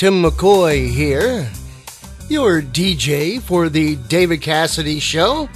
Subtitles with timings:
[0.00, 1.46] Timm McCoy here,
[2.30, 5.46] your DJ for the David Cassidy Show.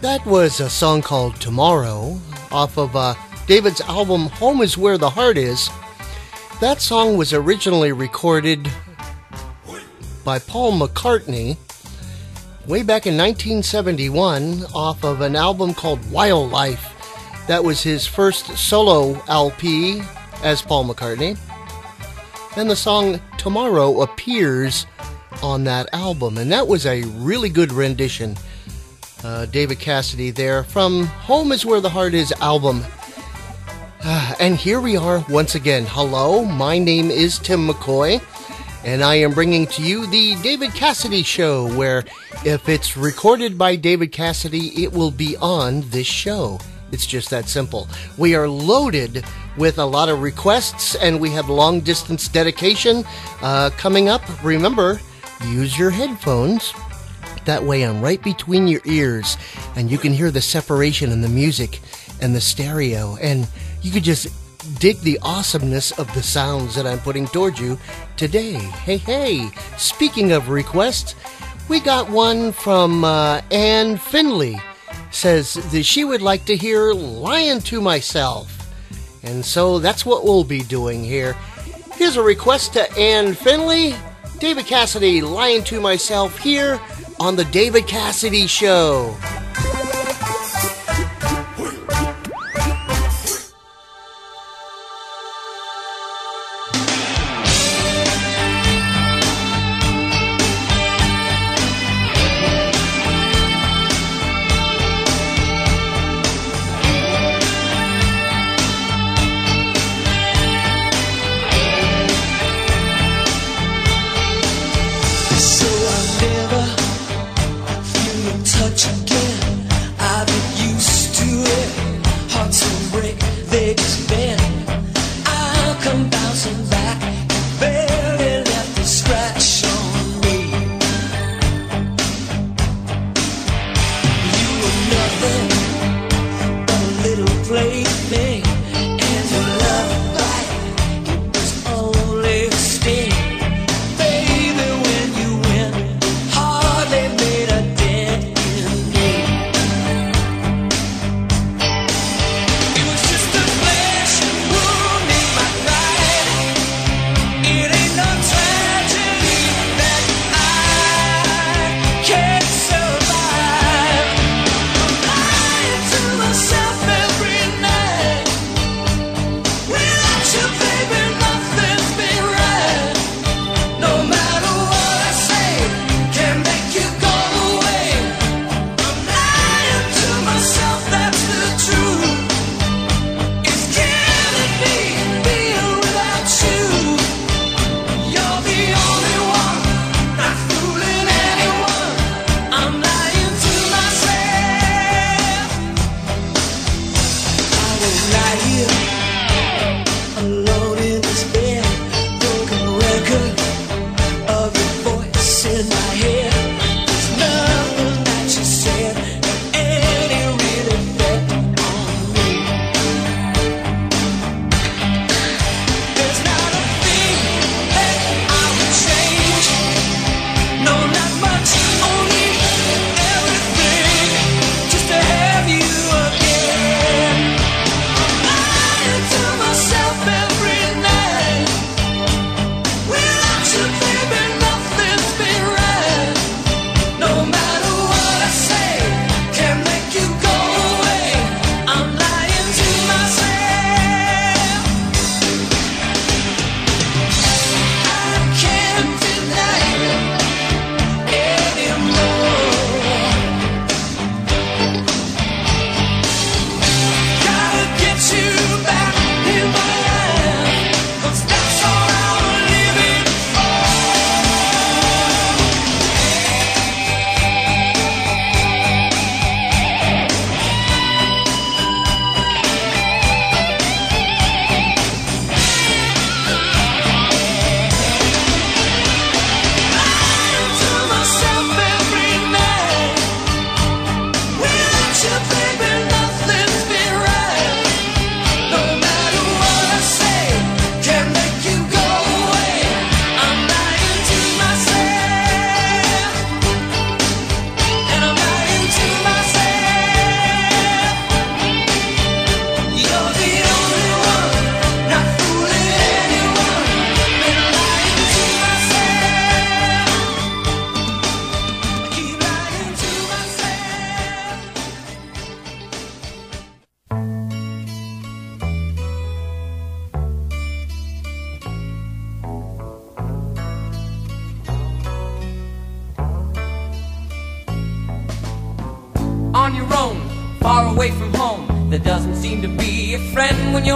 [0.00, 2.16] That was a song called Tomorrow
[2.52, 3.16] off of uh,
[3.48, 5.68] David's album Home is Where the Heart Is.
[6.60, 8.70] That song was originally recorded
[10.24, 11.56] by Paul McCartney
[12.68, 17.44] way back in 1971 off of an album called Wildlife.
[17.48, 20.02] That was his first solo LP
[20.44, 21.36] as Paul McCartney.
[22.54, 24.86] And the song Tomorrow appears
[25.42, 28.36] on that album, and that was a really good rendition.
[29.24, 32.84] Uh, David Cassidy there from Home is Where the Heart Is album.
[34.04, 35.86] Uh, and here we are once again.
[35.88, 38.20] Hello, my name is Timm McCoy,
[38.84, 42.04] and I am bringing to you the David Cassidy Show, where
[42.44, 46.60] if it's recorded by David Cassidy, it will be on this show.
[46.92, 47.88] It's just that simple.
[48.18, 49.24] We are loaded
[49.56, 53.04] with a lot of requests, and we have long distance dedication
[53.40, 54.22] uh, coming up.
[54.44, 55.00] Remember,
[55.46, 56.72] use your headphones.
[57.46, 59.36] That way, I'm right between your ears,
[59.74, 61.80] and you can hear the separation in the music
[62.20, 63.48] and the stereo, and
[63.80, 64.28] you could just
[64.78, 67.78] dig the awesomeness of the sounds that I'm putting towards you
[68.16, 68.52] today.
[68.52, 71.16] Hey, hey, speaking of requests,
[71.68, 74.60] we got one from uh, Anne Finley.
[75.12, 78.58] Says that she would like to hear Lying to Myself.
[79.22, 81.36] And so that's what we'll be doing here.
[81.94, 83.94] Here's a request to Anne Finley.
[84.38, 86.80] David Cassidy, Lying to Myself here
[87.20, 89.16] on The David Cassidy Show.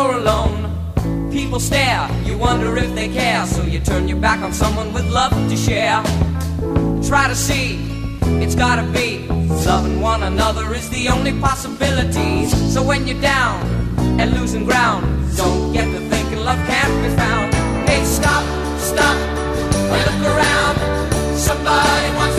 [0.07, 1.31] You're alone.
[1.31, 5.07] People stare, you wonder if they care, so you turn your back on someone with
[5.11, 6.03] love to share.
[7.03, 7.79] Try to see,
[8.43, 9.27] it's gotta be.
[9.67, 12.47] Loving one another is the only possibility.
[12.47, 13.61] So when you're down
[14.21, 15.05] and losing ground,
[15.37, 17.53] don't get to thinking love can't be found.
[17.89, 18.45] Hey, stop,
[18.79, 19.17] stop,
[20.07, 20.77] look around.
[21.37, 22.36] Somebody wants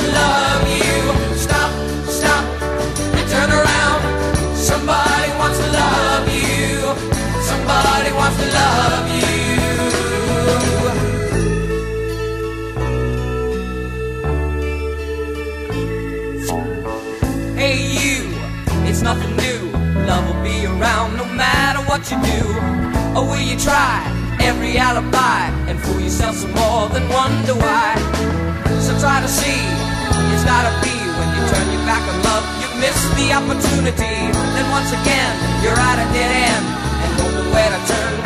[33.37, 34.31] opportunity.
[34.55, 35.33] Then once again,
[35.63, 36.65] you're at a dead end
[37.03, 38.16] and know where to turn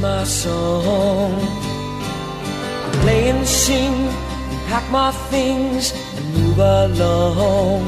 [0.00, 1.34] my song.
[2.86, 3.94] I play and sing,
[4.68, 7.82] pack my things, and move along.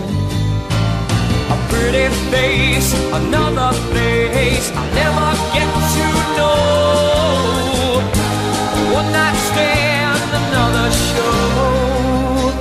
[1.54, 6.62] A pretty face, another place, I'll never get to know.
[8.98, 12.52] One night stand, another show.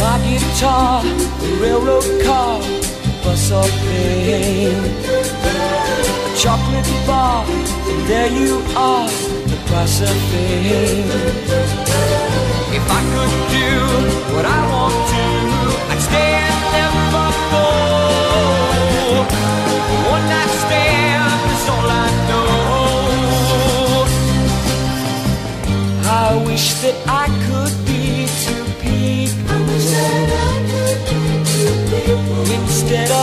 [0.00, 1.02] My guitar,
[1.40, 2.60] the railroad car,
[3.24, 5.25] bus or plane.
[6.36, 11.10] Chocolate bar, and there you are, the price of fame.
[12.76, 13.70] If I could do
[14.34, 15.24] what I want to,
[15.90, 17.66] I'd stay and never go.
[20.12, 22.50] One night stand is all I know.
[26.04, 28.02] I wish that I could be
[28.44, 30.46] two people instead of
[32.00, 33.15] being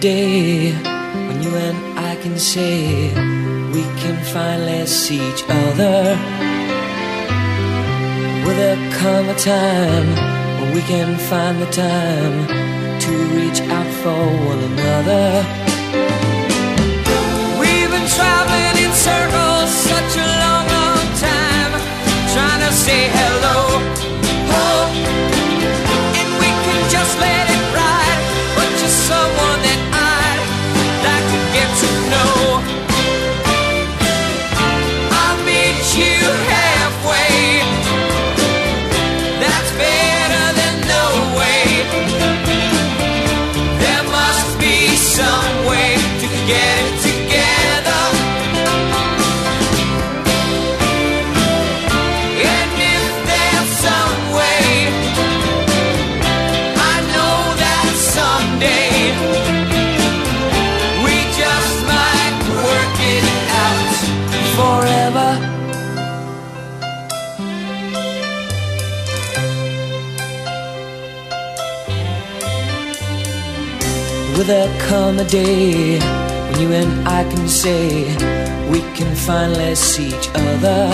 [0.00, 0.72] day
[1.28, 3.08] when you and I can say
[3.74, 6.16] we can finally see each other?
[8.44, 10.08] Will there come a time
[10.58, 12.48] when we can find the time
[13.04, 15.44] to reach out for one another?
[17.60, 21.72] We've been traveling in circles such a long, long time,
[22.32, 23.99] trying to say hello.
[74.40, 78.04] Will there come a day when you and I can say
[78.70, 80.88] we can finally see each other?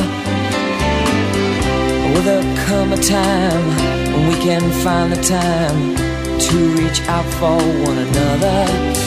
[2.11, 3.67] Will there come a time
[4.13, 5.95] when we can find the time
[6.41, 7.57] to reach out for
[7.87, 9.06] one another?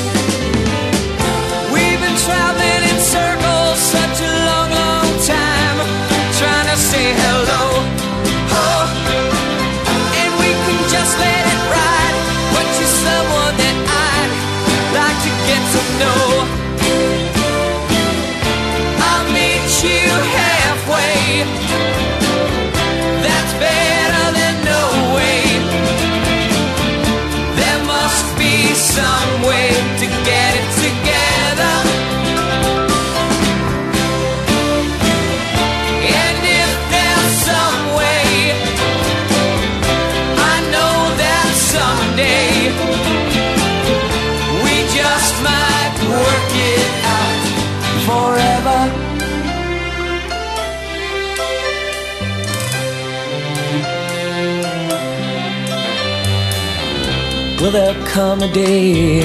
[57.69, 59.21] Will there come a day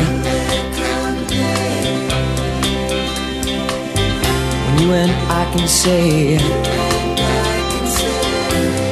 [4.64, 6.37] when you and I can say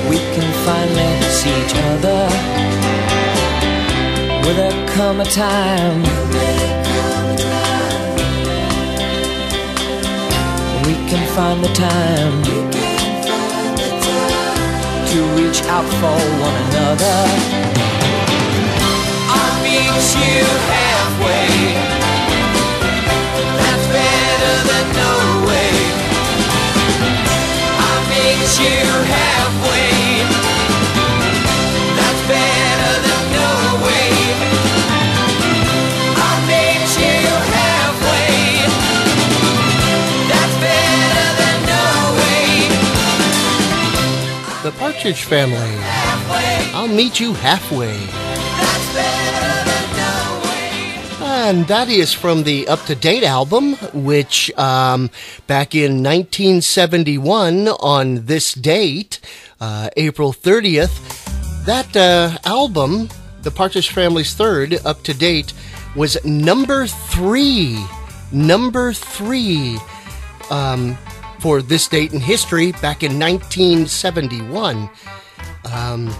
[0.08, 2.20] we can finally see each other?
[4.42, 6.00] Will there come a time
[10.86, 12.42] we can find the time
[15.10, 17.71] to reach out for one another?
[45.02, 45.76] Partridge Family.
[46.72, 48.21] I'll meet you halfway.
[51.52, 55.10] And that is from the Up to Date album, which um,
[55.46, 59.20] back in 1971, on this date,
[59.60, 63.10] uh, April 30th, that uh, album,
[63.42, 65.52] The Partridge Family's third, Up to Date,
[65.94, 67.78] was number three.
[68.32, 69.76] Number three
[70.50, 70.96] um,
[71.40, 74.88] for this date in history back in 1971.
[75.70, 76.14] Um,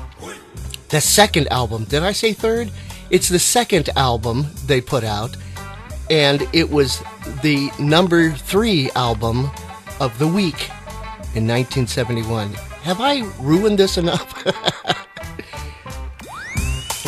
[0.91, 1.85] the second album.
[1.85, 2.71] Did I say third?
[3.13, 5.37] It's the second album they put out,
[6.09, 7.03] and it was
[7.43, 9.51] the number three album
[10.01, 10.71] of the week
[11.35, 12.55] in 1971.
[12.85, 14.33] Have I ruined this enough?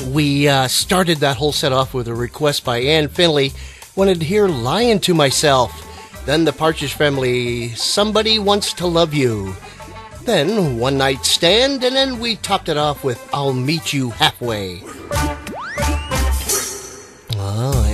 [0.12, 3.52] we uh, started that whole set off with a request by Ann Finley.
[3.96, 5.72] Wanted to hear Lying to Myself.
[6.26, 9.56] Then the Partridge Family, Somebody Wants to Love You.
[10.24, 14.82] Then One Night Stand, and then we topped it off with I'll Meet You Halfway.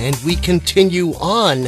[0.01, 1.67] And we continue on.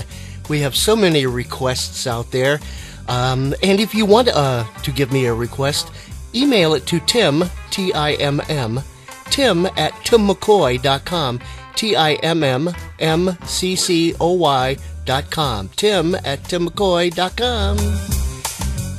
[0.49, 2.59] We have so many requests out there.
[3.07, 5.91] Um, and if you want uh, to give me a request,
[6.33, 8.81] email it to Tim, T I M M,
[9.25, 11.39] Tim at timmmccoy.com,
[11.75, 12.69] T I M M
[12.99, 17.77] M C C O Y.com, Tim at timmmccoy.com.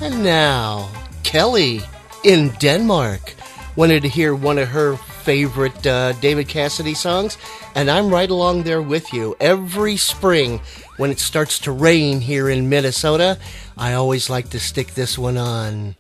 [0.01, 0.90] And now,
[1.23, 1.81] Kelly
[2.23, 3.35] in Denmark
[3.75, 7.38] wanted to hear one of her favorite uh, David Cassidy songs,
[7.74, 9.34] and I'm right along there with you.
[9.40, 10.60] Every spring,
[10.98, 13.38] when it starts to rain here in Minnesota,
[13.76, 15.96] I always like to stick this one on.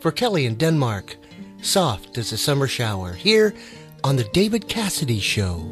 [0.00, 1.16] For Kelly in Denmark,
[1.60, 3.54] soft as a summer shower, here
[4.02, 5.68] on The David Cassidy Show.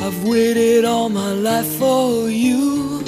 [0.00, 3.02] I've waited all my life for you.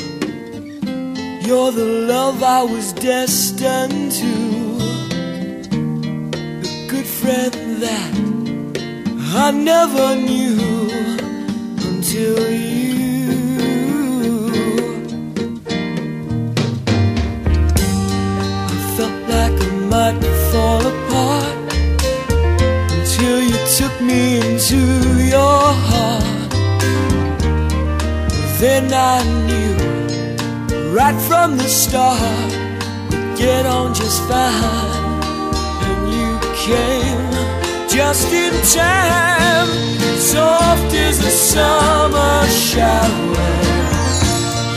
[1.42, 4.65] You're the love I was destined to.
[6.88, 8.14] Good friend that
[9.34, 10.56] I never knew
[11.84, 13.26] until you.
[18.68, 21.72] I felt like I might fall apart
[22.92, 24.80] until you took me into
[25.24, 26.50] your heart.
[28.60, 29.74] Then I knew
[30.94, 32.52] right from the start
[33.10, 34.95] we'd get on just fine.
[36.66, 37.30] Came
[37.88, 39.68] just in time,
[40.18, 43.52] soft as a summer shower.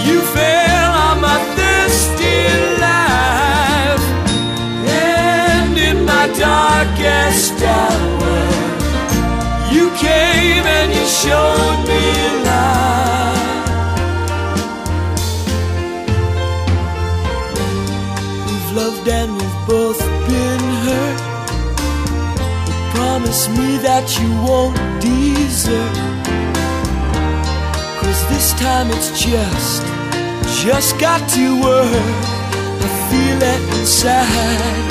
[0.06, 2.46] You fell on my thirsty
[2.80, 4.06] life,
[4.88, 8.40] and in my darkest hour,
[9.74, 12.04] you came and you showed me
[12.46, 13.66] light.
[18.46, 20.09] We've loved and we've both
[23.30, 25.96] promise me that you won't desert.
[28.02, 29.84] Cause this time it's just,
[30.64, 32.24] just got to work.
[32.82, 34.88] I feel it inside.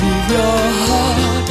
[0.00, 1.48] Leave your heart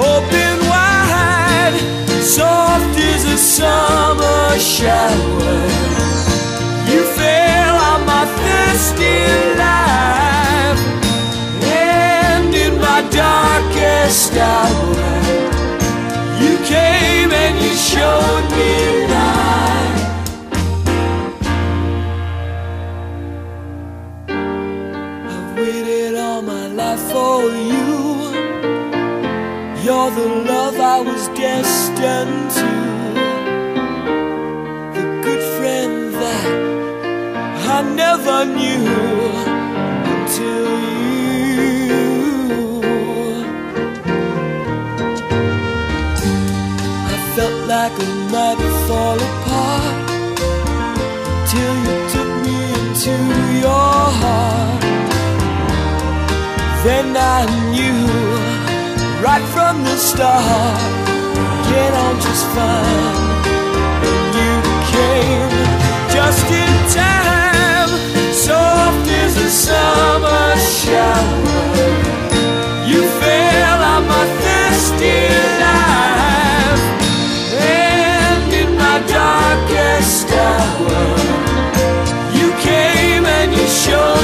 [0.00, 1.76] open wide,
[2.22, 5.60] soft as a summer shower.
[6.88, 9.18] You fell on my thirsty
[9.60, 10.80] life,
[11.64, 15.55] and in my darkest hour,
[16.76, 18.72] came and you showed me
[19.14, 19.98] light.
[25.32, 27.38] I've waited all my life for
[27.72, 27.88] you.
[29.84, 32.70] You're the love I was destined to.
[34.96, 36.50] The good friend that
[37.74, 38.84] I never knew
[40.12, 40.95] until you.
[47.98, 50.08] Like I might fall apart
[51.48, 53.14] till you took me into
[53.60, 54.82] your heart.
[56.84, 58.06] Then I knew
[59.22, 60.80] right from the start,
[61.68, 63.16] get on just fine.
[64.08, 64.54] And you
[64.92, 65.52] came
[66.12, 67.90] just in time,
[68.32, 71.45] soft as a summer shower.
[83.88, 84.15] And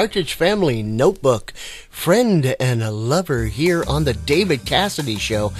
[0.00, 1.52] Partridge Family Notebook,
[1.90, 5.52] Friend and a Lover here on the David Cassidy Show.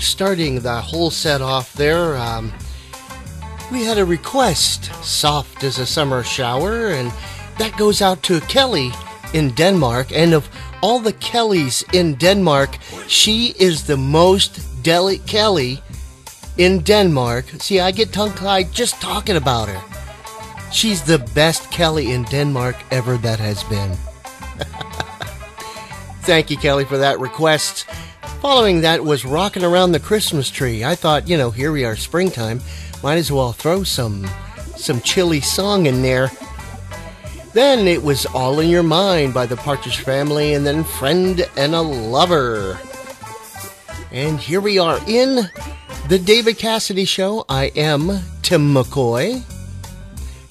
[0.00, 2.52] Starting the whole set off there, um,
[3.70, 7.12] we had a request, soft as a summer shower, and
[7.58, 8.90] that goes out to Kelly
[9.32, 10.10] in Denmark.
[10.10, 10.48] And of
[10.82, 15.80] all the Kellys in Denmark, she is the most delicate Kelly
[16.58, 17.44] in Denmark.
[17.60, 19.93] See, I get tongue tied just talking about her.
[20.74, 23.92] She's the best Kelly in Denmark ever that has been.
[26.22, 27.84] Thank you, Kelly, for that request.
[28.40, 30.84] Following that was Rocking Around the Christmas Tree.
[30.84, 32.60] I thought, you know, here we are, springtime.
[33.04, 34.28] Might as well throw some
[34.74, 36.32] some chilly song in there.
[37.52, 41.76] Then it was All in Your Mind by the Partridge Family, and then Friend and
[41.76, 42.80] a Lover.
[44.10, 45.48] And here we are in
[46.08, 47.44] the David Cassidy Show.
[47.48, 49.53] I am Timm McCoy.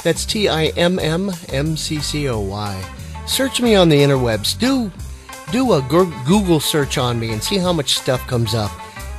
[0.04, 2.84] That's T I M M M C C O Y.
[3.26, 4.58] Search me on the interwebs.
[4.60, 4.92] Do
[5.52, 8.72] do a Google search on me and see how much stuff comes up.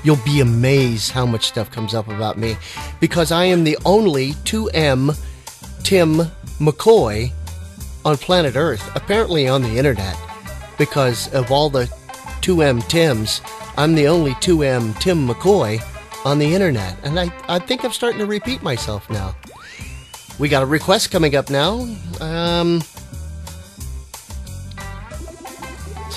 [0.02, 2.56] You'll be amazed how much stuff comes up about me
[3.00, 5.16] because I am the only 2M
[5.82, 6.18] Timm
[6.58, 7.32] McCoy
[8.04, 10.16] on planet Earth, apparently on the internet,
[10.76, 11.84] because of all the
[12.42, 13.40] 2M Timms,
[13.76, 15.82] I'm the only 2M Timm McCoy
[16.26, 16.96] on the internet.
[17.04, 19.34] And I, I think I'm starting to repeat myself now.
[20.38, 21.88] We got a request coming up now.
[22.20, 22.82] Um,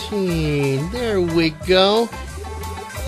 [0.09, 2.09] there we go.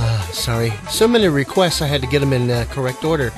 [0.01, 3.31] Uh, sorry, so many requests, I had to get them in uh, correct order.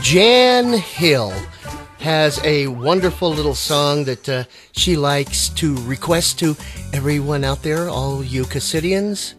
[0.00, 1.32] Jan Hill
[1.98, 6.56] has a wonderful little song that uh, she likes to request to
[6.92, 9.34] everyone out there, all you Cassidians.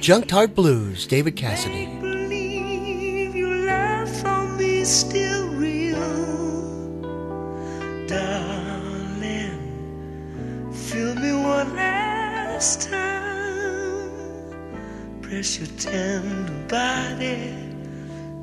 [0.00, 1.97] Junked Heart Blues, David Cassidy.
[4.88, 7.02] Still real,
[8.06, 9.60] darling.
[10.72, 14.10] Feel me one last time.
[15.20, 17.52] Press your tender body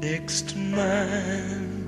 [0.02, 1.82] next to mine.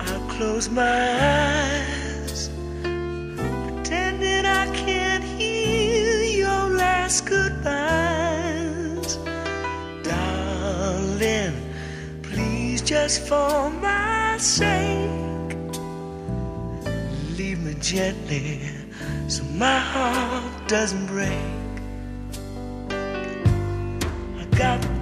[0.00, 2.48] I'll close my eyes,
[2.80, 8.25] pretending I can't hear your last goodbyes.
[12.86, 15.10] Just for my sake,
[17.36, 18.60] leave me gently
[19.26, 21.32] so my heart doesn't break.
[24.38, 24.95] I got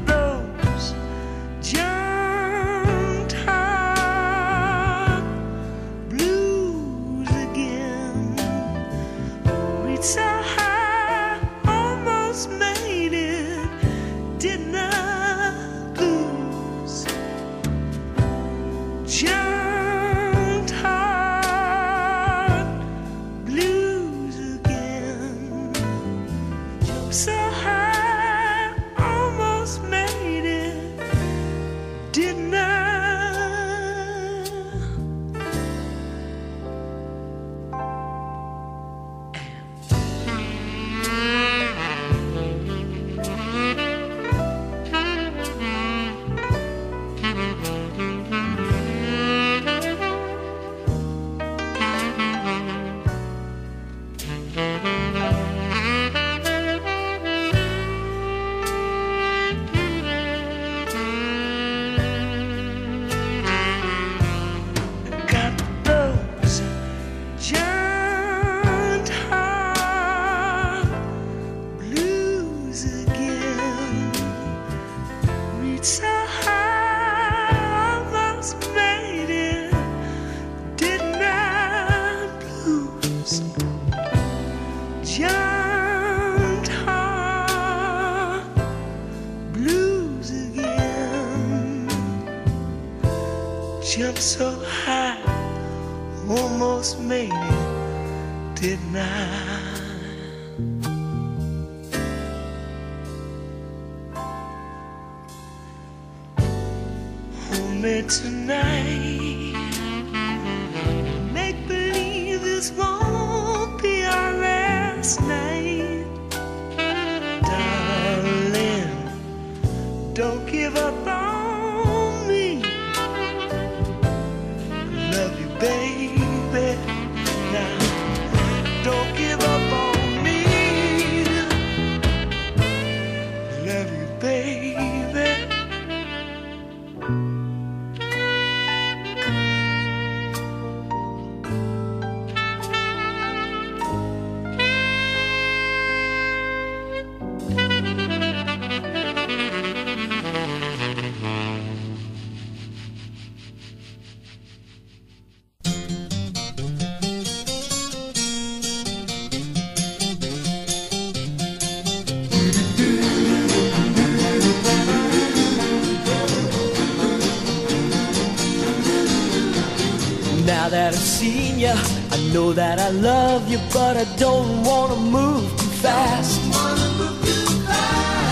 [172.34, 176.40] know that I love you, but I don't wanna move too fast.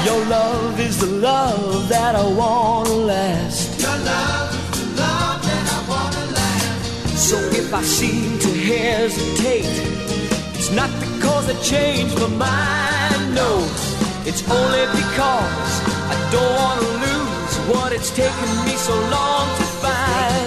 [0.05, 3.81] Your love is the love that I wanna last.
[7.29, 9.73] So if I seem to hesitate,
[10.59, 13.51] it's not because I changed my mind, no.
[14.29, 15.73] It's only because
[16.13, 20.42] I don't want to lose what it's taken me so long to find.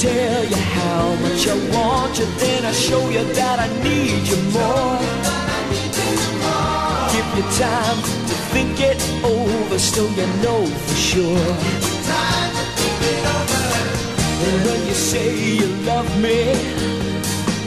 [0.00, 4.38] Tell you how much I want you Then I show you that I need you
[4.56, 4.98] more.
[7.12, 7.98] Give you time
[8.28, 11.50] to think it over So you know for sure.
[14.46, 15.28] And when you say
[15.60, 16.40] you love me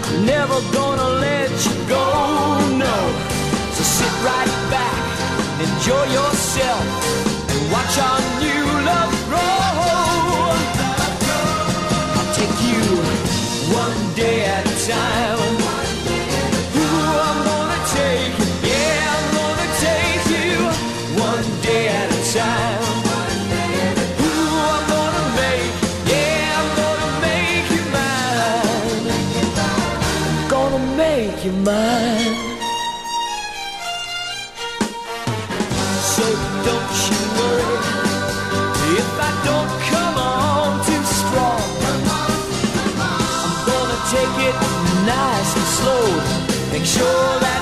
[0.05, 2.05] I'm never gonna let you go,
[2.83, 2.97] no.
[3.75, 5.03] So sit right back
[5.63, 6.83] enjoy yourself
[7.51, 8.62] And watch our new
[46.85, 47.52] sure that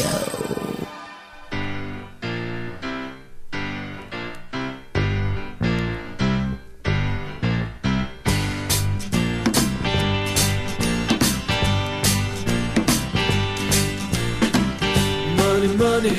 [0.00, 0.06] Show.
[15.36, 16.16] Money, money.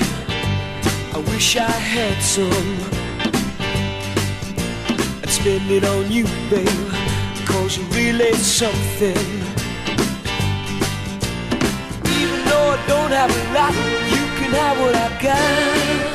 [1.13, 2.51] I wish I had some.
[5.23, 6.67] I'd spend it on you, babe.
[7.47, 9.60] Cause you're really something.
[14.13, 16.11] You can have what I got.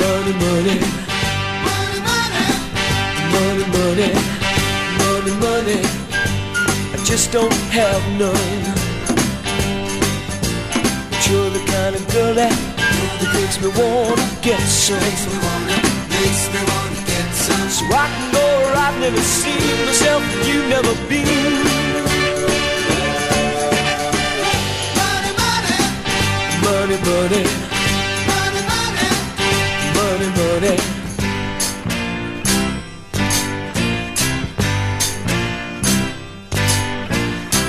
[0.00, 0.76] Money, money.
[1.66, 2.44] Money, money.
[3.34, 4.10] Money, money.
[5.00, 5.80] Money, money.
[6.94, 8.62] I just don't have none.
[11.10, 12.54] But you're the kind of girl that,
[13.20, 15.00] that makes me wanna get some.
[15.00, 17.68] Makes me wanna get some.
[17.68, 21.77] So I can go where I've never seen myself you've never been.
[26.88, 27.44] Money, money.
[29.94, 30.76] Money, money.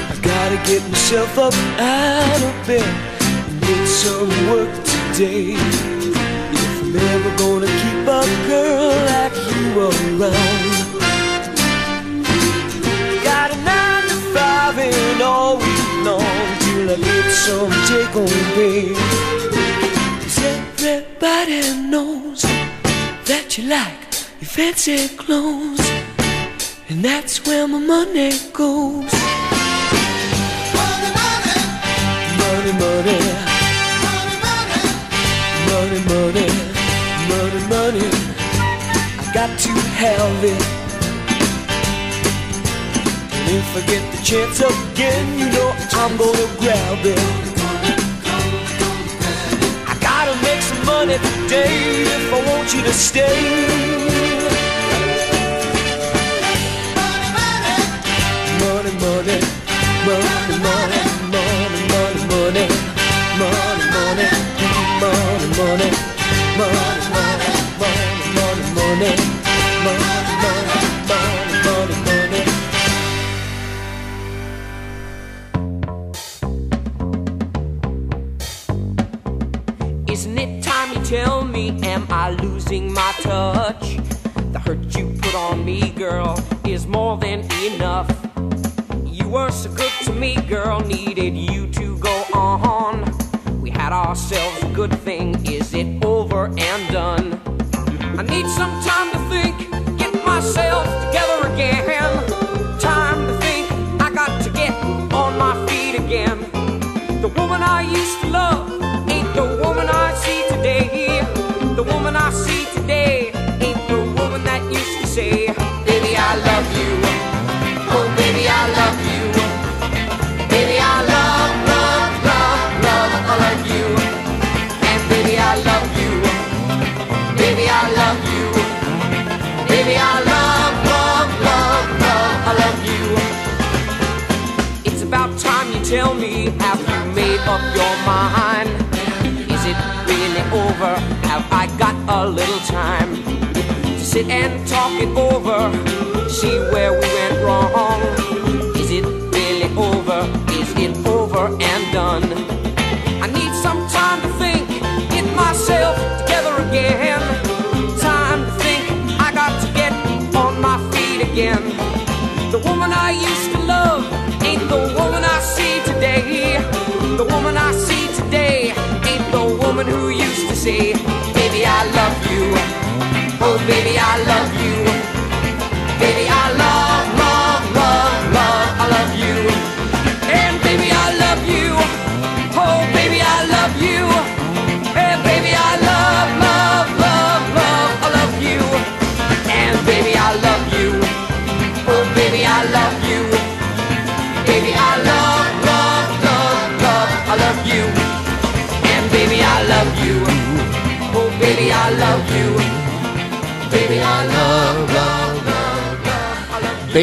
[0.08, 2.82] I gotta get myself up out of bed
[3.50, 5.56] and get some work today.
[6.56, 10.96] If I'm ever gonna keep a girl like you around,
[13.26, 16.39] got a nine to five and all week long
[16.92, 18.96] I get some take home pay.
[20.20, 21.62] 'Cause everybody
[21.92, 22.42] knows
[23.26, 24.02] that you like
[24.42, 25.86] your fancy clothes,
[26.90, 29.14] and that's where my money goes.
[30.78, 31.58] Money, money.
[32.42, 33.20] Money, money.
[35.70, 36.50] Money, money.
[37.30, 38.08] Money, money.
[39.22, 39.72] I got to
[40.02, 40.79] have it
[43.52, 47.20] if I get the chance again, you know I'm gonna grab it.
[49.92, 53.40] I gotta make some money today if I want you to stay.
[58.62, 59.40] Money, money,
[60.06, 60.30] money,
[60.62, 61.02] money,
[61.34, 62.66] money, money, money,
[63.40, 64.28] money, money,
[65.02, 66.09] money, money.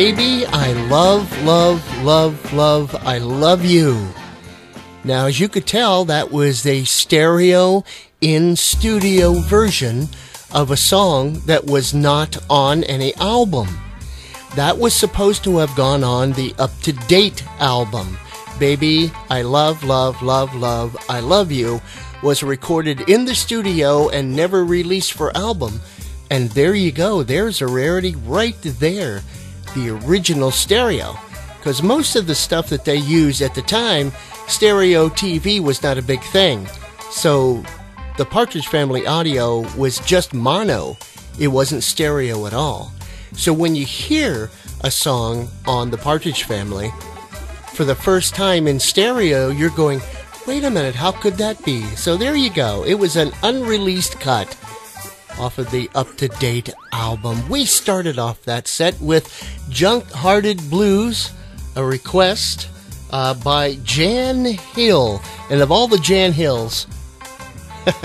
[0.07, 4.07] Baby, I love, love, love, love, I love you.
[5.03, 7.83] Now, as you could tell, that was a stereo
[8.21, 10.07] in studio version
[10.53, 13.67] of a song that was not on any album.
[14.55, 18.17] That was supposed to have gone on the up to date album.
[18.61, 21.81] Baby, I love, love, love, love, I love you
[22.23, 25.81] was recorded in the studio and never released for album.
[26.31, 29.23] And there you go, there's a rarity right there.
[29.77, 31.17] The original stereo.
[31.59, 34.11] Because most of the stuff that they used at the time,
[34.49, 36.67] stereo TV was not a big thing.
[37.11, 37.63] So
[38.17, 40.97] the Partridge Family audio was just mono,
[41.39, 42.91] it wasn't stereo at all.
[43.33, 44.51] So when you hear
[44.81, 46.91] a song on the Partridge Family
[47.75, 50.01] for the first time in stereo, you're going,
[50.47, 51.83] wait a minute, how could that be?
[51.97, 52.85] So there you go.
[52.85, 54.57] It was an unreleased cut
[55.39, 57.49] off of the up to date album.
[57.49, 59.31] We started off that set with
[59.69, 61.33] Junk Hearted Blues,
[61.75, 62.69] a request
[63.11, 65.21] uh, by Jan Hill.
[65.51, 66.87] And of all the Jan Hills,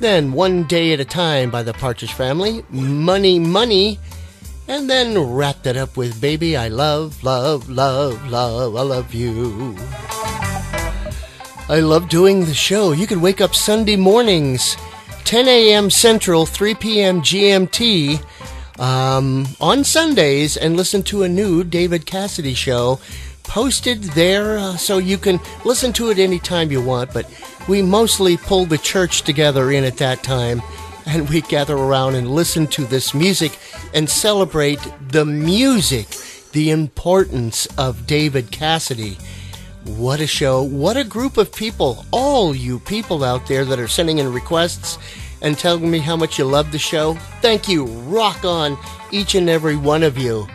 [0.00, 3.98] then One Day at a Time by the Partridge Family, Money Money,
[4.68, 9.76] and then wrapped it up with Baby I Love, Love, Love, Love, I Love You.
[11.68, 12.92] I love doing the show.
[12.92, 14.76] You can wake up Sunday mornings,
[15.24, 15.90] 10 a.m.
[15.90, 17.20] Central, 3 p.m.
[17.20, 18.24] GMT,
[18.78, 23.00] um, on Sundays, and listen to a new David Cassidy show
[23.42, 27.12] posted there uh, so you can listen to it anytime you want.
[27.12, 27.28] But
[27.66, 30.62] we mostly pull the church together in at that time,
[31.04, 33.58] and we gather around and listen to this music
[33.92, 36.06] and celebrate the music,
[36.52, 39.18] the importance of David Cassidy.
[39.86, 40.62] What a show.
[40.62, 42.04] What a group of people.
[42.10, 44.98] All you people out there that are sending in requests
[45.40, 47.14] and telling me how much you love the show.
[47.40, 47.84] Thank you.
[47.84, 48.76] Rock on,
[49.12, 50.48] each and every one of you.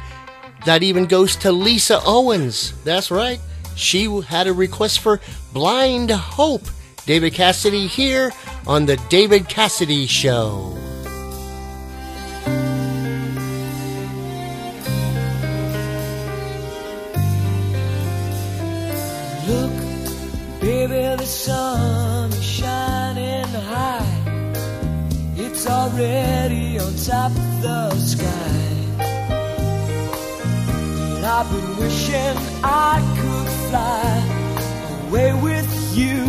[0.66, 2.74] That even goes to Lisa Owens.
[2.84, 3.40] That's right.
[3.76, 5.22] She had a request for
[5.54, 6.66] Blind Hope.
[7.06, 8.32] David Cassidy here
[8.68, 10.78] on The David Cassidy Show.
[21.32, 24.18] Sun is shining high.
[25.38, 28.52] It's already on top of the sky.
[31.16, 34.08] And I've been wishing I could fly
[35.08, 36.20] away with you.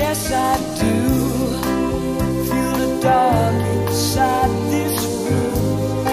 [0.00, 0.98] Yes, I do.
[2.48, 6.04] Feel the dark inside this room.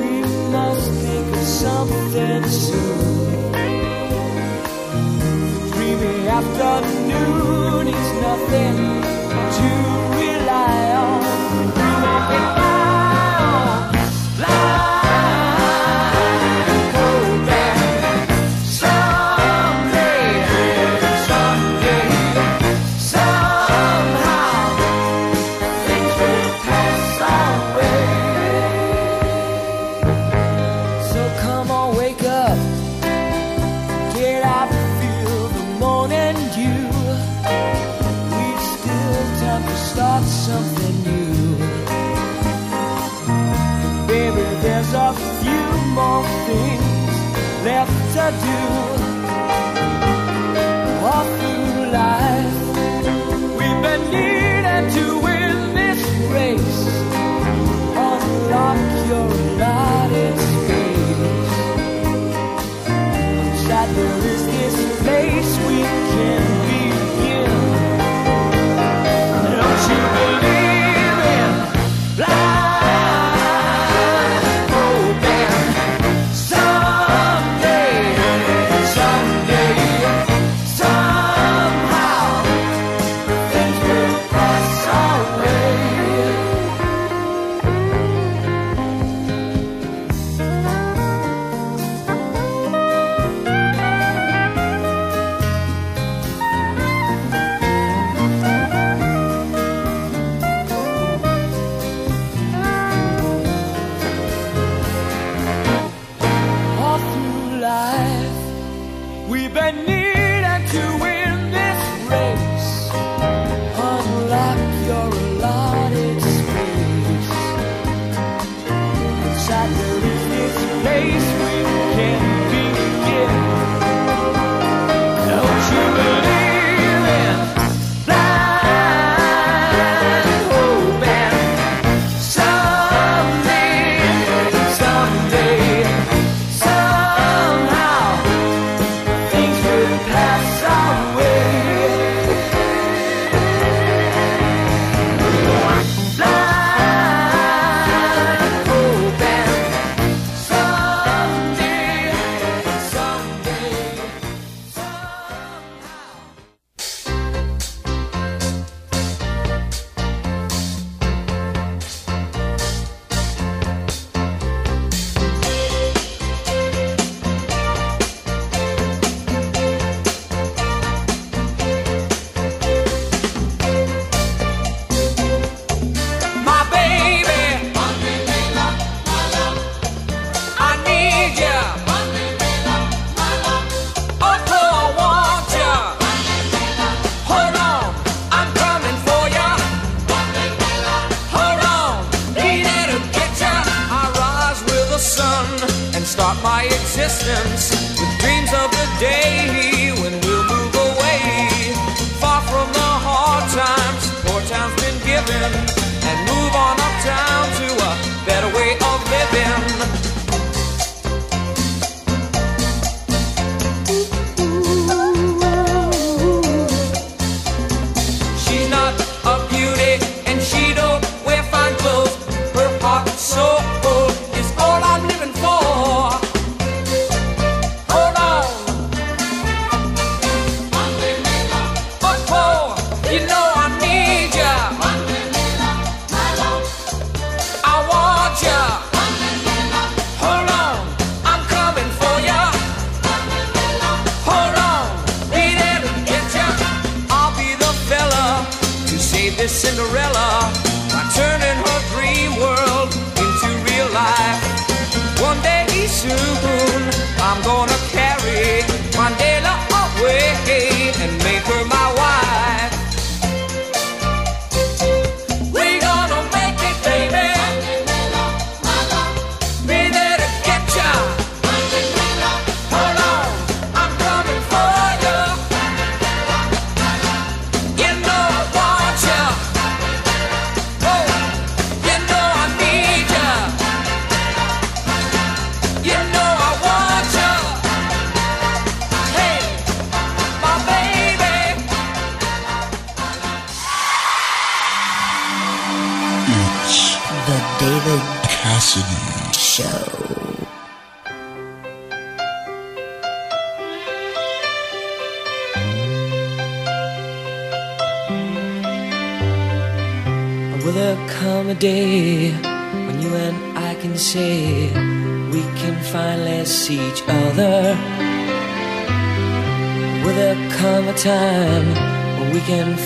[0.00, 0.12] We
[0.56, 3.11] must think of something soon
[6.02, 8.91] Sunday afternoon is nothing
[40.42, 41.56] something new.
[44.08, 45.66] Baby, there's a few
[45.98, 47.14] more things
[47.64, 48.60] left to do.
[51.06, 52.58] All through life,
[53.58, 56.02] we've been needing to win this
[56.34, 56.80] race.
[58.10, 58.80] Unlock
[59.10, 59.41] your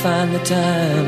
[0.03, 1.06] find the time.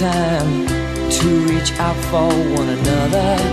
[0.00, 0.66] Time
[1.10, 3.49] to reach out for one another?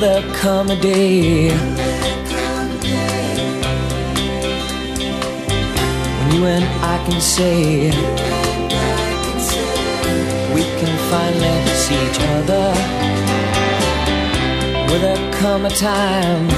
[0.00, 1.50] Will there come a day
[6.16, 7.90] when you and I can say
[10.54, 12.72] we can finally see each other?
[14.88, 16.48] Will there come a time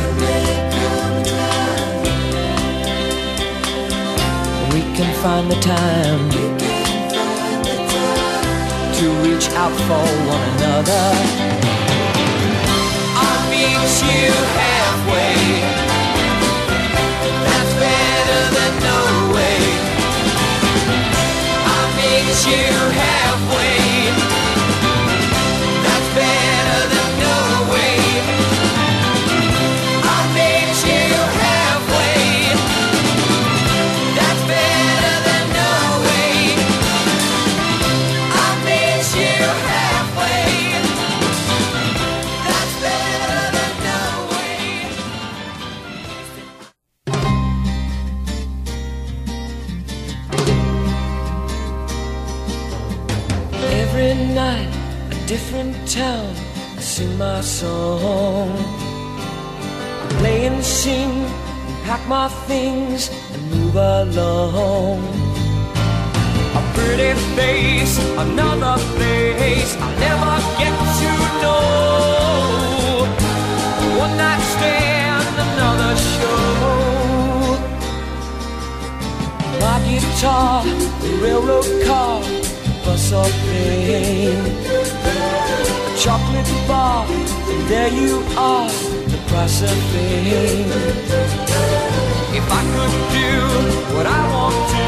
[4.60, 6.30] when we can find the time
[8.98, 11.41] to reach out for one another?
[62.46, 65.00] Things, and move along.
[66.54, 71.10] A pretty face, another face I'll never get to
[71.42, 71.62] know.
[73.98, 76.42] One night stand, another show.
[79.60, 80.64] My guitar,
[81.02, 82.20] the railroad car,
[82.84, 84.44] bus or plane.
[85.88, 88.68] A chocolate bar, and there you are,
[89.12, 91.31] the price of fame.
[92.34, 93.30] If I could do
[93.94, 94.86] what I want to,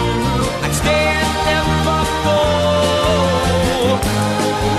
[0.65, 2.41] I'd stay and never go.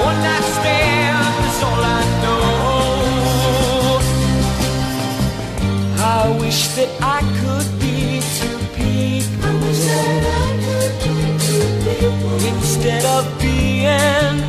[0.07, 4.01] One night stand is all I know.
[6.17, 7.97] I wish that I could be
[8.39, 9.57] two people
[12.49, 14.44] instead of being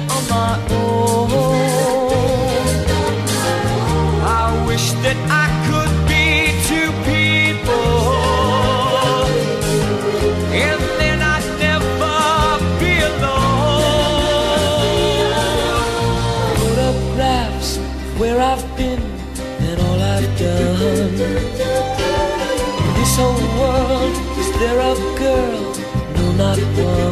[26.77, 27.05] not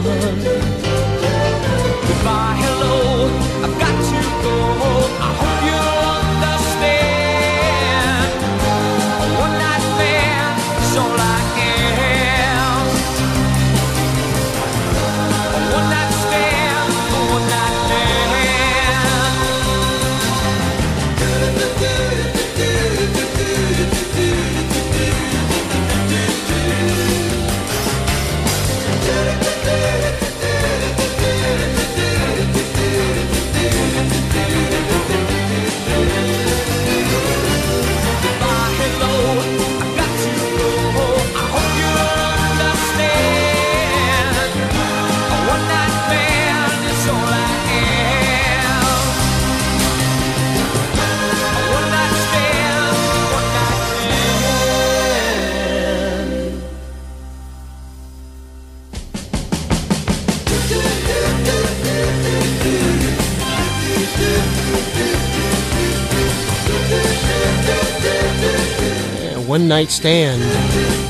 [69.54, 70.42] One Night Stand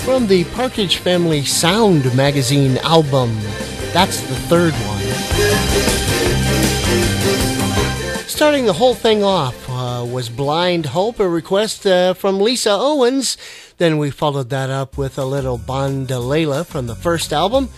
[0.03, 3.35] from the Partridge Family Sound magazine album.
[3.95, 5.01] That's the third one.
[8.29, 13.39] Starting the whole thing off uh, was Blind Hope, a request uh, from Lisa Owens.
[13.79, 17.71] Then we followed that up with a little Bandala from the first album.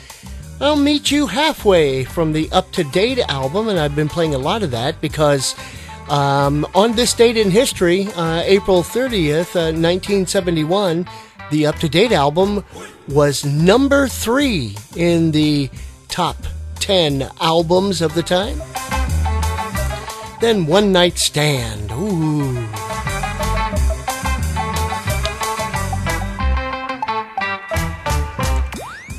[0.61, 4.39] I'll Meet You Halfway from the Up to Date album, and I've been playing a
[4.39, 5.55] lot of that because
[6.09, 11.09] um, on this date in history, uh, April 30th, uh, 1971,
[11.50, 12.64] the Up to Date album
[13.09, 15.70] was number three in the
[16.09, 16.36] top
[16.80, 18.61] 10 albums of the time.
[20.40, 21.90] Then One Night Stand.
[21.92, 22.57] Ooh.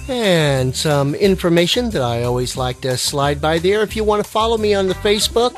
[0.10, 3.84] And some information that I always like to slide by there.
[3.84, 5.56] If you want to follow me on the Facebook,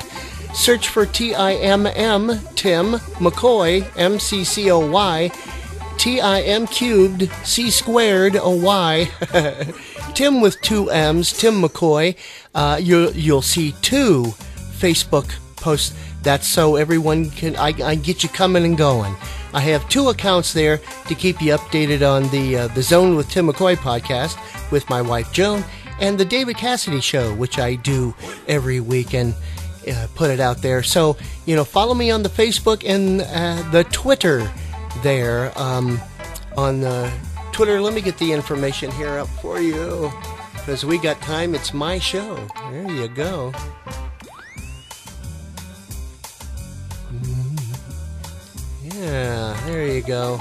[0.54, 5.30] search for T I M M, Timm McCoy, M C C O Y,
[5.98, 9.10] T I M cubed, C squared, O Y.
[10.14, 12.16] Timm with two M's, Timm McCoy.
[12.54, 14.34] Uh, you, you'll see two
[14.78, 15.94] Facebook posts.
[16.22, 19.14] That's so everyone can, I, I get you coming and going.
[19.52, 23.28] I have two accounts there to keep you updated on the uh, the Zone with
[23.30, 24.38] Timm McCoy podcast
[24.70, 25.64] with my wife Joan
[26.00, 28.14] and the David Cassidy show, which I do
[28.46, 29.34] every week and
[29.88, 30.82] uh, put it out there.
[30.82, 31.16] So
[31.46, 34.50] you know, follow me on the Facebook and uh, the Twitter
[35.02, 36.00] there um,
[36.56, 37.12] on the
[37.52, 37.80] Twitter.
[37.80, 40.12] Let me get the information here up for you
[40.54, 41.54] because we got time.
[41.54, 42.36] It's my show.
[42.70, 43.52] There you go.
[48.82, 50.40] Yeah, there you go.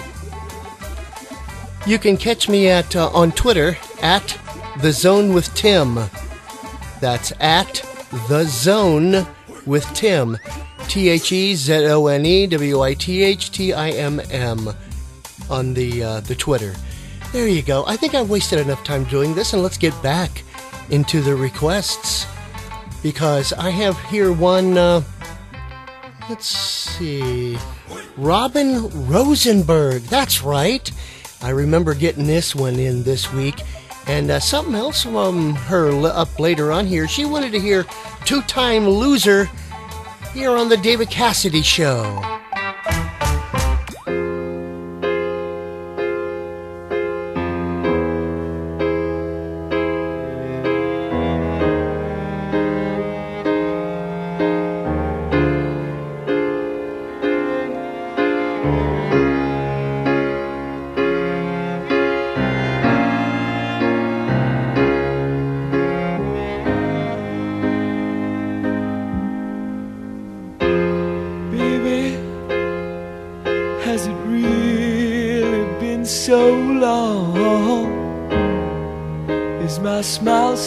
[1.88, 4.38] You can catch me at uh, on Twitter at
[4.82, 5.98] the Zone with Timm.
[7.00, 7.86] That's at
[8.28, 9.28] the Zone
[9.66, 10.38] with Timm.
[10.88, 14.70] T H E Z O N E W I T H T I M M
[15.50, 16.74] on the uh, the Twitter.
[17.32, 17.86] There you go.
[17.86, 20.44] I think I wasted enough time doing this, and let's get back
[20.90, 22.26] into the requests
[23.04, 24.80] because I have here one.
[24.80, 25.04] Uh,
[26.28, 27.56] let's see.
[28.18, 30.02] Robin Rosenberg.
[30.04, 30.92] That's right.
[31.42, 33.62] I remember getting this one in this week.
[34.10, 37.08] And uh, something else from her up later on here.
[37.08, 37.86] She wanted to hear
[38.26, 39.48] Two Time Loser
[40.34, 42.04] here on the David Cassidy Show.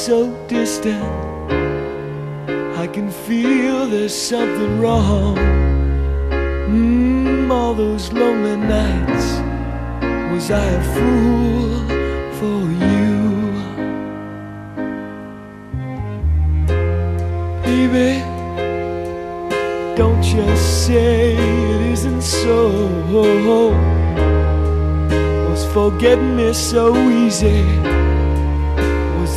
[0.06, 1.04] So distant?
[2.76, 5.36] I can feel there's something wrong.
[6.66, 9.26] Mm, all those lonely nights,
[10.32, 11.86] was I a fool
[12.38, 13.12] for you?
[17.62, 18.24] Baby,
[19.94, 22.70] don't just say it isn't so.
[25.48, 28.11] Was forgetting me so easy?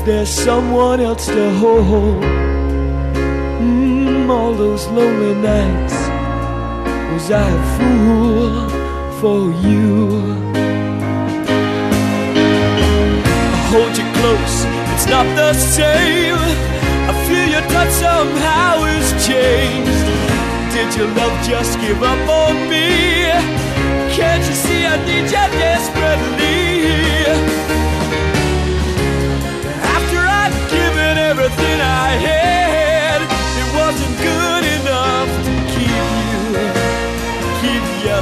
[0.06, 2.22] There someone else to hold?
[3.60, 5.96] Mm, all those lonely nights.
[7.12, 8.70] Was I a fool
[9.20, 10.12] for you?
[13.50, 14.58] I hold you close,
[14.94, 16.38] it's not the same.
[17.10, 20.06] I feel your touch somehow has changed.
[20.72, 23.26] Did your love just give up on me?
[24.14, 26.55] Can't you see I need you desperately?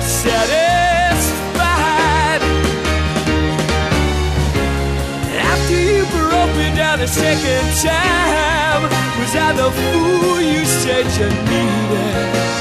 [0.03, 1.23] Satisfied.
[5.51, 8.83] After you broke me down a second time,
[9.19, 12.52] was I the fool you said you needed?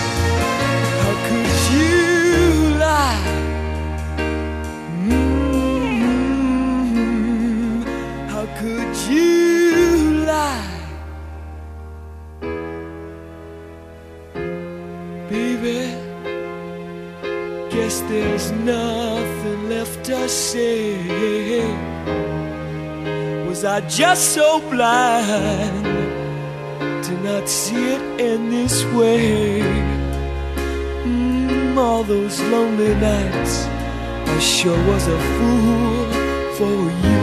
[18.12, 21.64] There's nothing left to say.
[23.46, 25.84] Was I just so blind
[27.06, 29.62] to not see it in this way?
[31.04, 33.54] Mm, all those lonely nights,
[34.34, 36.06] I sure was a fool
[36.58, 37.22] for you.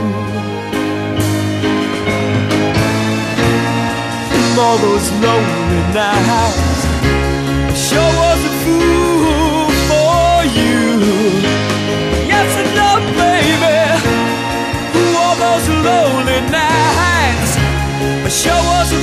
[4.38, 6.80] In all those lonely nights,
[7.70, 9.09] I sure was a fool
[16.48, 17.52] nights,
[18.24, 18.99] I sure was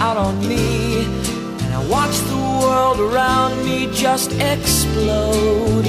[0.00, 1.04] out on me.
[1.62, 5.84] And I watch the world around me just explode.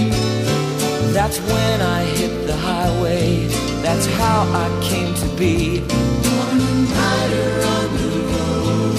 [1.13, 3.47] That's when I hit the highway.
[3.81, 5.79] That's how I came to be.
[5.79, 8.95] One rider on the road.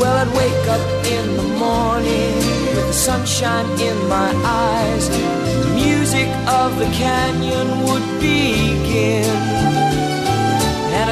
[0.00, 2.36] Well, I'd wake up in the morning
[2.74, 5.08] with the sunshine in my eyes.
[5.08, 9.93] The music of the canyon would begin.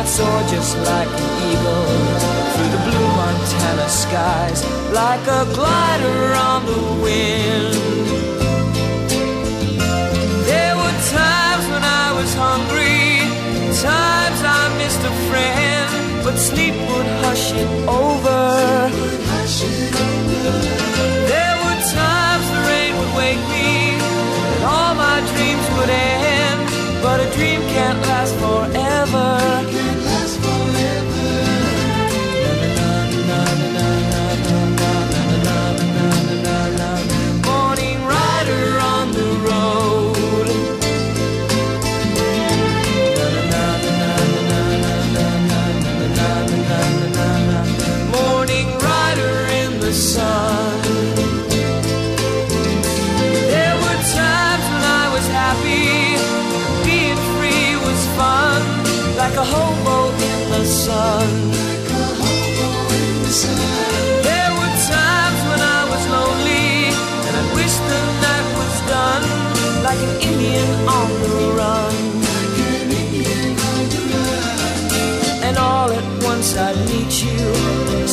[0.03, 1.87] I'd soar just like an eagle
[2.53, 4.61] through the blue Montana skies,
[4.91, 7.75] like a glider on the wind.
[10.51, 13.31] There were times when I was hungry,
[13.79, 18.43] times I missed a friend, but sleep would hush it over.
[21.31, 23.95] There were times the rain would wake me,
[24.51, 26.67] and all my dreams would end.
[27.03, 29.82] But a dream can't last forever.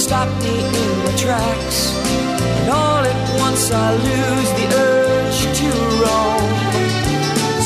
[0.10, 1.94] You, stop me in my tracks.
[2.60, 5.70] And all at once I lose the urge to
[6.02, 6.50] roam.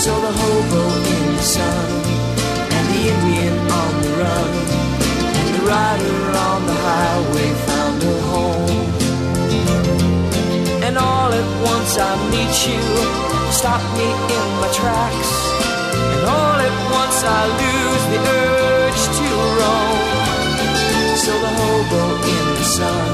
[0.03, 0.84] So the hobo
[1.14, 1.90] in the sun,
[2.76, 4.52] and the Indian on the run,
[5.40, 8.88] and the rider on the highway found a home.
[10.84, 12.84] And all at once I meet you,
[13.52, 14.07] stop me
[14.38, 15.32] in my tracks.
[16.14, 19.28] And all at once I lose the urge to
[19.60, 20.12] roam.
[22.78, 23.12] Sun,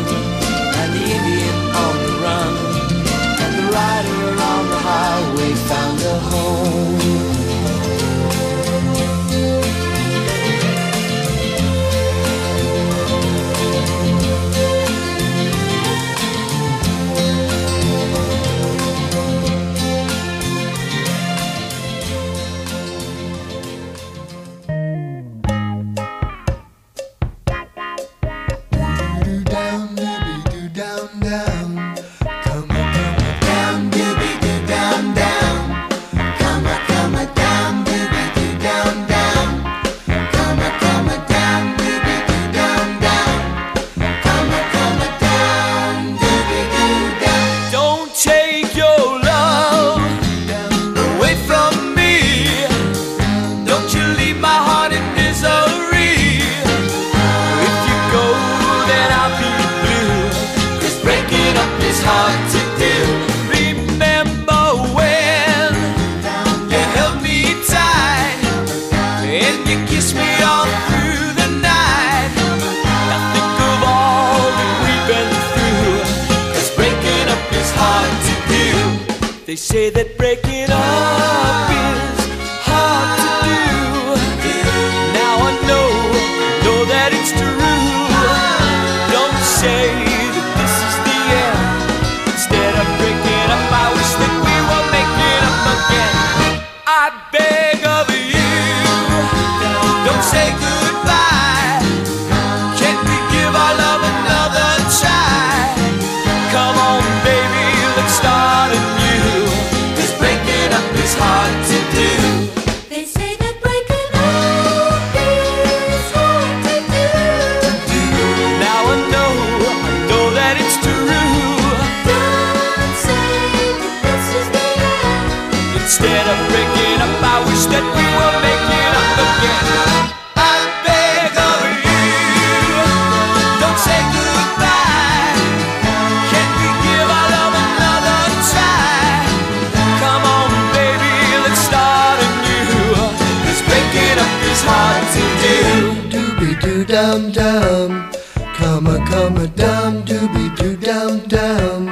[146.90, 148.10] dum dum.
[148.58, 151.86] Come a, come a dum, doobie doo dum dum.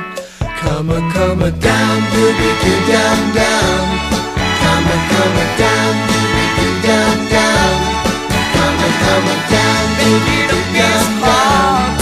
[0.60, 3.86] Come a, come a down, doobie doo dum dum.
[4.58, 7.78] Come a, come a down, doobie doo dum dum.
[8.54, 9.38] Come a, come a
[10.00, 11.94] doobie Breaking doo dum dum.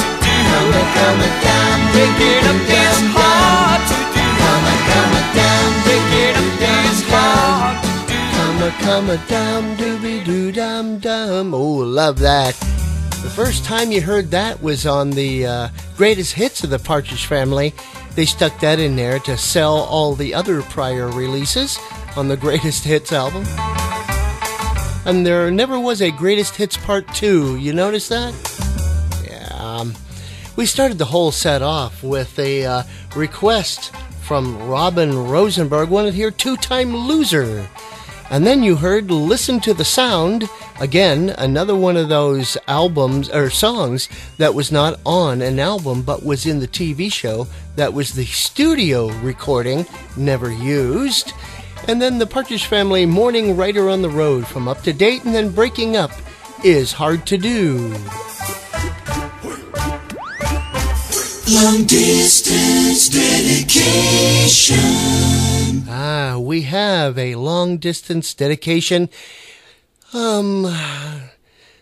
[0.48, 4.24] Come a, come a down, Breaking up is hard to do.
[4.40, 8.20] Come a, come a down, Breaking up is hard to do.
[8.38, 11.54] Come a, come a down, doobie doo dum dum.
[11.54, 12.56] Oh, love that.
[13.36, 15.68] First time you heard that was on the uh,
[15.98, 17.74] greatest hits of the Partridge Family.
[18.16, 21.78] They stuck that in there to sell all the other prior releases
[22.16, 23.44] on the greatest hits album.
[25.06, 27.58] And there never was a greatest hits part two.
[27.58, 28.34] You notice that?
[29.30, 29.50] Yeah.
[29.52, 29.94] Um,
[30.56, 32.84] we started the whole set off with a uh,
[33.18, 37.68] request from Robin Rosenberg, wanted to hear Two Time Loser.
[38.30, 40.50] And then you heard Listen to the Sound,
[40.80, 46.26] again, another one of those albums or songs that was not on an album but
[46.26, 47.48] was in the TV show.
[47.76, 49.86] That was the studio recording,
[50.18, 51.34] never used.
[51.88, 55.36] And then the Partridge Family Morning Rider on the Road from Up to Date and
[55.36, 56.12] then Breaking Up
[56.64, 57.94] is Hard to Do.
[61.48, 64.76] Long distance dedication.
[65.88, 69.08] Ah, we have a long distance dedication.
[70.14, 70.74] Um,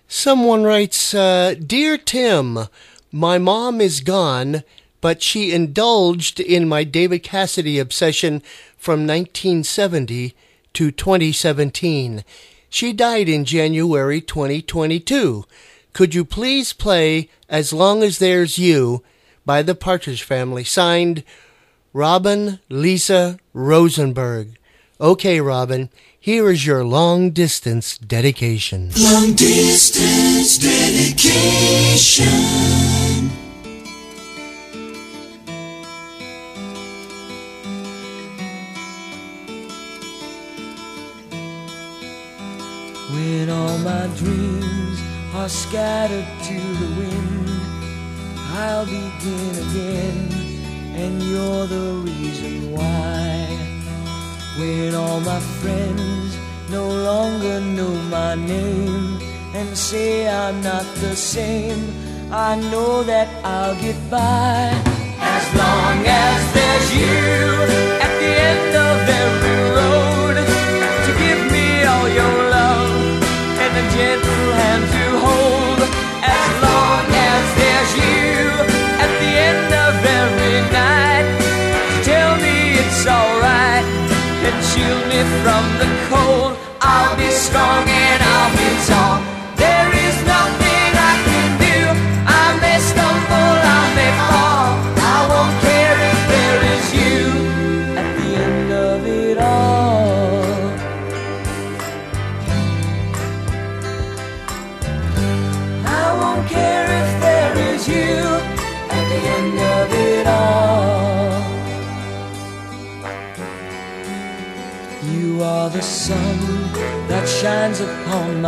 [0.09, 2.67] someone writes, uh, Dear Timm,
[3.13, 4.63] my mom is gone,
[4.99, 8.41] but she indulged in my David Cassidy obsession
[8.77, 10.35] from 1970
[10.73, 12.25] to 2017.
[12.69, 15.45] She died in January 2022.
[15.93, 19.01] Could you please play As Long as There's You
[19.45, 20.65] by the Partridge Family?
[20.65, 21.23] Signed,
[21.93, 24.57] Robin Lisa Rosenberg.
[24.99, 25.89] Okay, Robin,
[26.19, 28.89] here is your long distance dedication.
[28.97, 32.25] Long distance dedication.
[43.13, 44.99] When all my dreams
[45.35, 47.49] are scattered to the wind,
[48.55, 50.32] I'll begin again
[50.95, 53.47] and you're the reason why.
[54.57, 56.37] When all my friends
[56.69, 59.19] no longer know my name
[59.53, 61.81] and say I'm not the same,
[62.31, 64.71] I know that I'll get by.
[65.19, 67.23] As long as there's you
[68.05, 69.42] at the end of every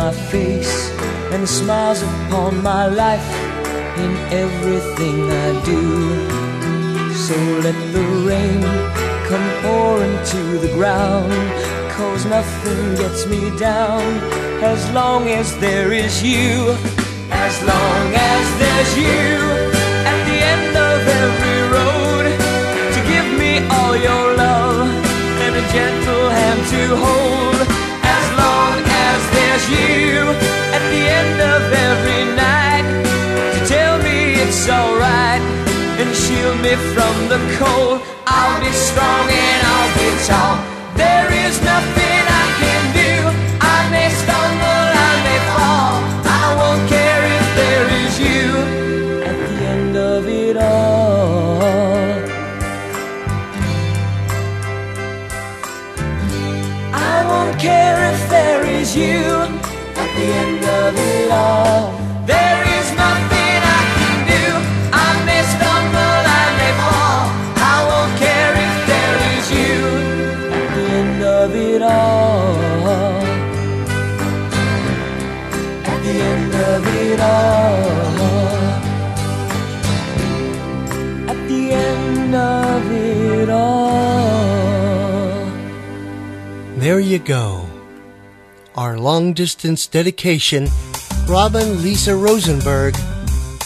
[0.06, 0.90] my face
[1.34, 3.30] and smiles upon my life
[4.04, 4.12] in
[4.44, 5.82] everything I do.
[7.26, 8.62] So let the rain
[9.28, 11.32] come pouring to the ground,
[11.96, 14.04] cause nothing gets me down
[14.72, 16.52] as long as there is you.
[17.46, 19.26] As long as there's you
[20.12, 22.26] at the end of every road
[22.94, 24.88] to give me all your love
[25.44, 27.75] and a gentle hand to hold.
[29.56, 30.20] You
[30.76, 32.84] at the end of every night
[33.54, 35.40] to tell me it's alright
[35.98, 38.02] and shield me from the cold.
[38.26, 40.56] I'll be strong and I'll be tall.
[40.94, 42.15] There is nothing
[60.88, 61.90] of it all.
[62.26, 64.44] There is nothing I can do.
[65.06, 67.22] I may stumble, I may fall.
[67.72, 69.78] I won't care if there is you
[70.58, 72.54] at the end of it all.
[75.92, 77.86] At the end of it all.
[81.32, 83.96] At the end of it all.
[86.76, 87.55] There you go.
[88.76, 90.68] Our long distance dedication,
[91.26, 92.94] Robin Lisa Rosenberg,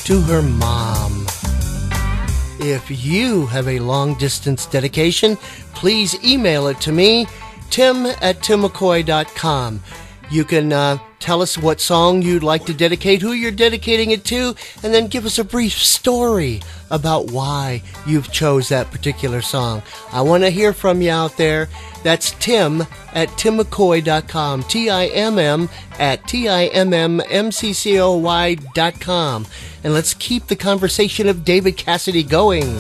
[0.05, 1.27] to her mom.
[2.61, 5.37] If you have a long distance dedication,
[5.75, 7.27] please email it to me,
[7.71, 9.83] timm at timmmccoy.com.
[10.31, 14.25] You can uh, tell us what song you'd like to dedicate, who you're dedicating it
[14.25, 16.61] to, and then give us a brief story
[16.91, 19.83] about why you've chose that particular song.
[20.13, 21.69] I want to hear from you out there.
[22.03, 22.83] That's Timm
[23.13, 24.63] at timmmccoy.com.
[24.65, 25.69] T-I-M-M
[25.99, 29.47] at T-I-M-M-M-C-C-O-Y dot com.
[29.85, 32.79] And let's keep the conversation of David Cassidy going.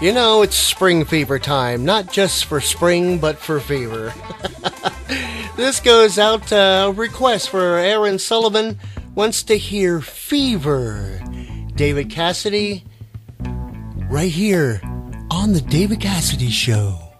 [0.00, 4.12] You know, it's spring fever time, not just for spring, but for fever.
[5.56, 8.78] this goes out to a request for Aaron Sullivan
[9.14, 11.20] wants to hear Fever.
[11.74, 12.84] David Cassidy,
[14.10, 14.80] right here
[15.30, 17.11] on The David Cassidy Show.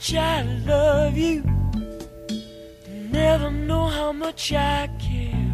[0.00, 1.42] Much I love you.
[3.12, 5.52] Never know how much I care.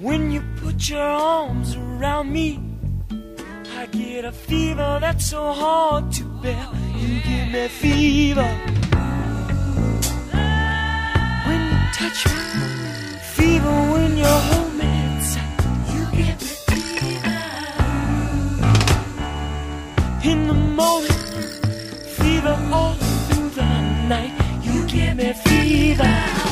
[0.00, 2.58] When you put your arms around me,
[3.76, 6.68] I get a fever that's so hard to bear.
[6.96, 8.50] You give me fever.
[11.46, 12.32] When you touch me,
[13.36, 14.86] fever when you hold me.
[15.92, 17.38] You give me fever.
[20.30, 21.25] In the morning,
[25.96, 26.45] fever.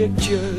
[0.00, 0.49] Your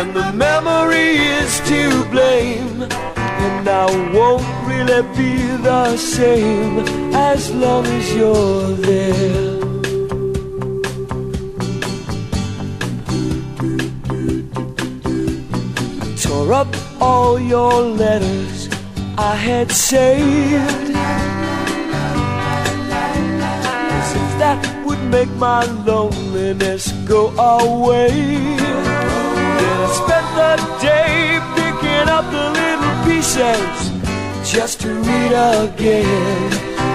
[0.00, 1.10] and the memory
[1.40, 2.82] is to blame.
[3.44, 5.34] And I won't really be
[5.68, 6.78] the same
[7.14, 9.58] as long as you're there.
[16.22, 18.70] Tore up all your letters
[19.18, 20.90] I had saved.
[23.98, 28.79] As if that would make my loneliness go away.
[30.40, 33.76] The day picking up the little pieces
[34.50, 36.50] just to read again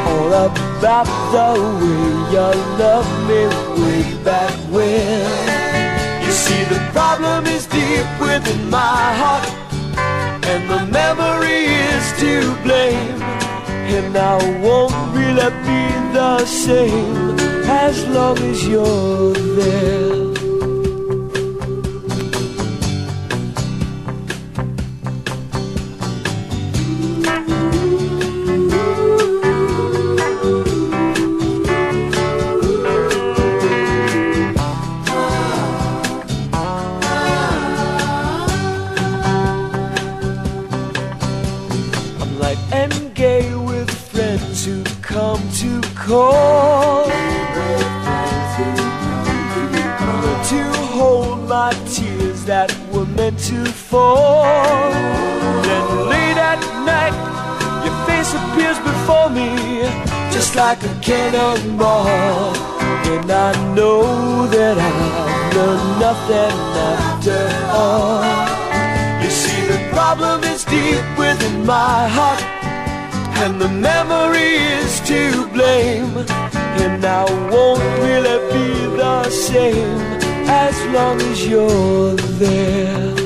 [0.09, 2.49] all about the way you
[2.81, 3.41] loved me
[3.81, 6.25] way back when.
[6.25, 9.47] You see, the problem is deep within my heart,
[10.51, 13.21] and the memory is to blame.
[13.95, 15.83] And I won't really be
[16.17, 17.37] the same
[17.69, 20.24] as long as you're there.
[60.75, 62.07] like a cannonball.
[62.07, 66.57] And I know that I've learned nothing
[66.93, 68.23] after all.
[69.23, 72.43] You see the problem is deep within my heart.
[73.43, 76.17] And the memory is to blame.
[76.83, 79.99] And I won't really be the same
[80.47, 83.24] As long as you're there.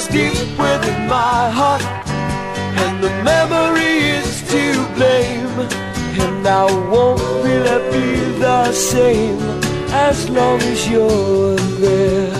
[0.00, 1.82] is deep within my heart.
[2.82, 4.64] And the memory is to
[4.96, 5.56] blame.
[6.24, 7.20] And I won't
[7.92, 8.08] be
[8.38, 9.40] the same
[9.92, 12.32] As long as you're there.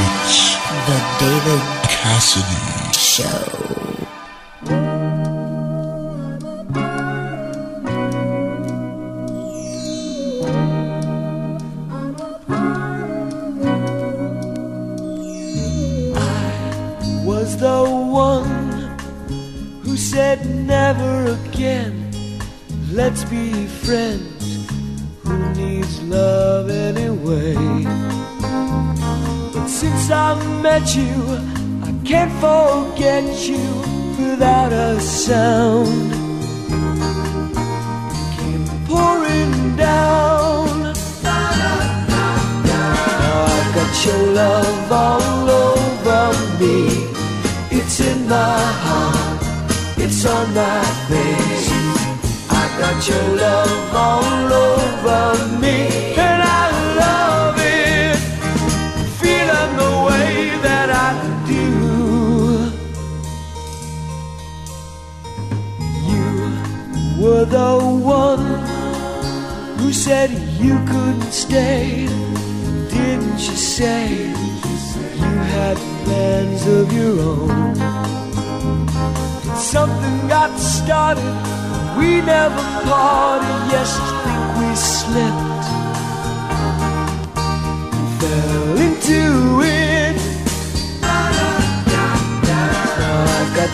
[0.00, 0.40] It's
[0.88, 1.64] the David
[1.94, 3.67] Cassidy Show.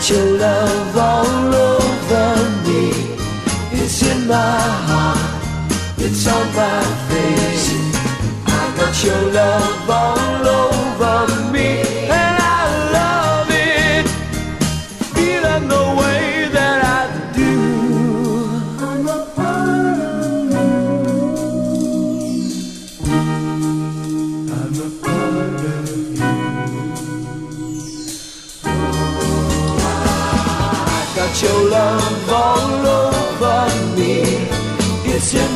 [0.07, 2.91] Your love all over me.
[3.71, 7.73] It's in my heart, it's on my face.
[8.45, 10.24] I got your love all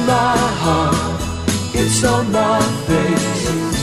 [0.10, 1.22] my heart,
[1.81, 3.76] it's on my face.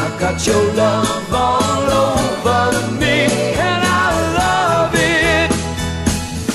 [0.00, 2.64] I've got your love all over
[3.00, 3.16] me,
[3.68, 4.06] and I
[4.40, 5.50] love it.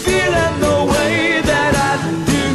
[0.06, 1.94] Feeling the way that I
[2.34, 2.46] do.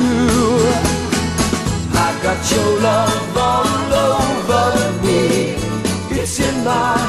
[2.05, 4.66] I've got your love all over
[5.05, 5.22] me,
[6.18, 7.02] it's in my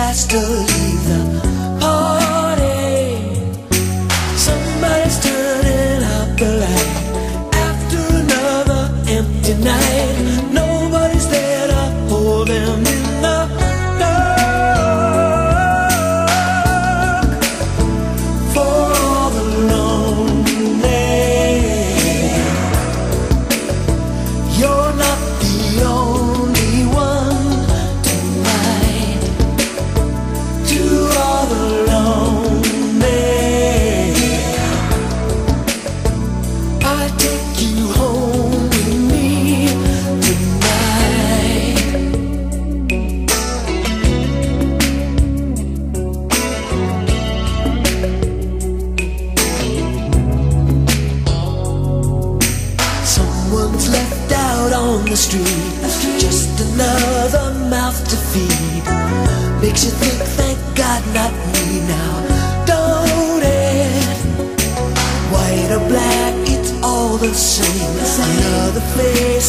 [0.00, 0.79] disaster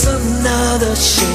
[0.05, 1.30] another shade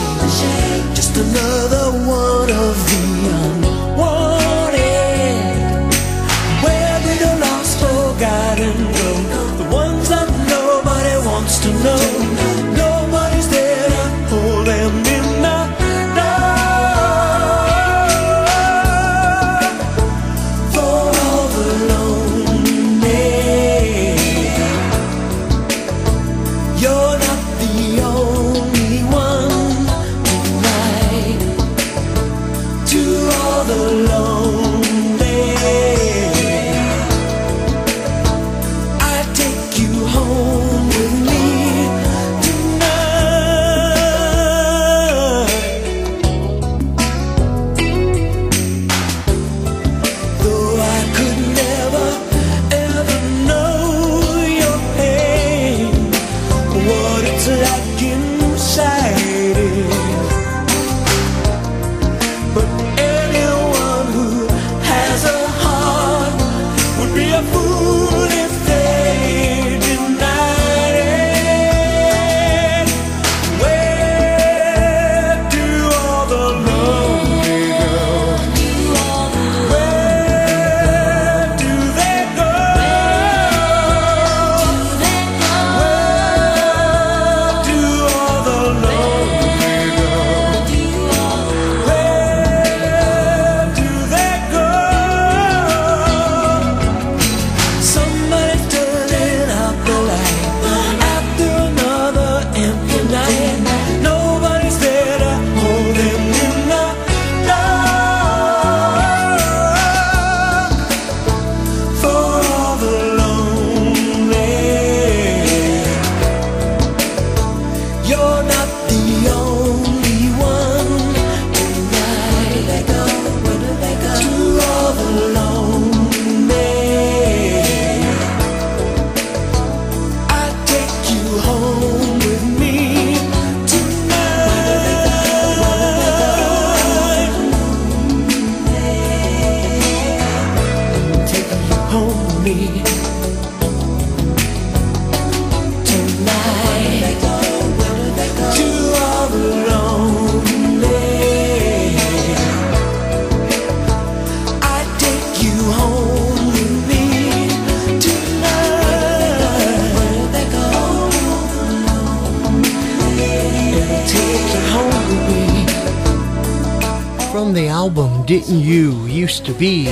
[169.47, 169.85] to Be,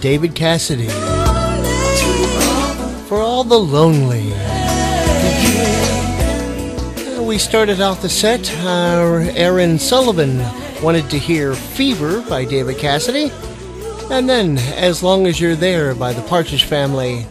[0.00, 0.88] David Cassidy.
[3.06, 4.32] For all the lonely.
[7.24, 8.52] We started off the set.
[8.64, 10.38] Uh, Aaron Sullivan
[10.82, 13.30] wanted to hear Fever by David Cassidy.
[14.10, 17.26] And then As Long as You're There by the Partridge Family.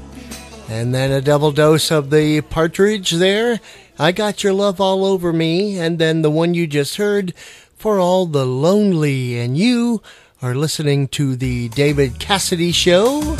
[0.70, 3.60] And then a double dose of the Partridge there.
[4.00, 5.78] I Got Your Love All Over Me.
[5.78, 7.34] And then the one you just heard,
[7.76, 9.38] For All the Lonely.
[9.38, 10.02] And you
[10.42, 13.36] are listening to the David Cassidy Show.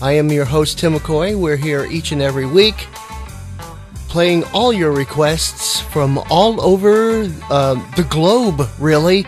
[0.00, 1.38] I am your host, Timm McCoy.
[1.38, 2.86] We're here each and every week
[4.14, 9.26] playing all your requests from all over uh, the globe, really.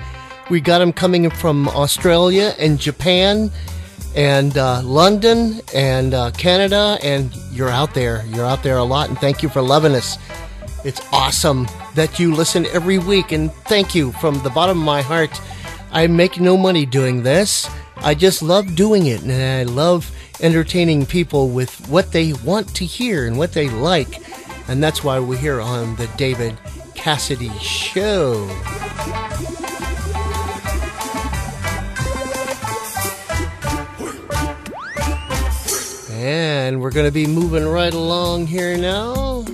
[0.49, 3.51] We got them coming from Australia and Japan
[4.15, 8.25] and uh, London and uh, Canada, and you're out there.
[8.27, 10.19] You're out there a lot, and thank you for loving us.
[10.85, 11.67] It's awesome
[11.97, 15.37] that you listen every week, and thank you from the bottom of my heart.
[15.93, 17.69] I make no money doing this.
[17.99, 20.11] I just love doing it, and I love
[20.41, 24.21] entertaining people with what they want to hear and what they like.
[24.69, 26.59] And that's why we're here on the David
[26.95, 28.49] Cassidy Show.
[36.11, 39.45] And we're going to be moving right along here now.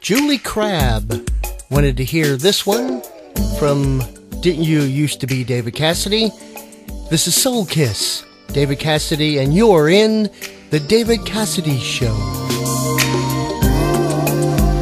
[0.00, 1.28] Julie Crabb
[1.70, 3.02] wanted to hear this one
[3.58, 4.00] from
[4.44, 6.30] Didn't You Used to Be David Cassidy?
[7.08, 10.28] This is Soul Kiss, David Cassidy, and you're in
[10.68, 12.12] The David Cassidy Show.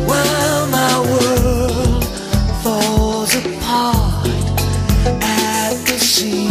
[0.09, 2.05] While my world
[2.65, 4.27] falls apart
[5.23, 6.51] at the seams,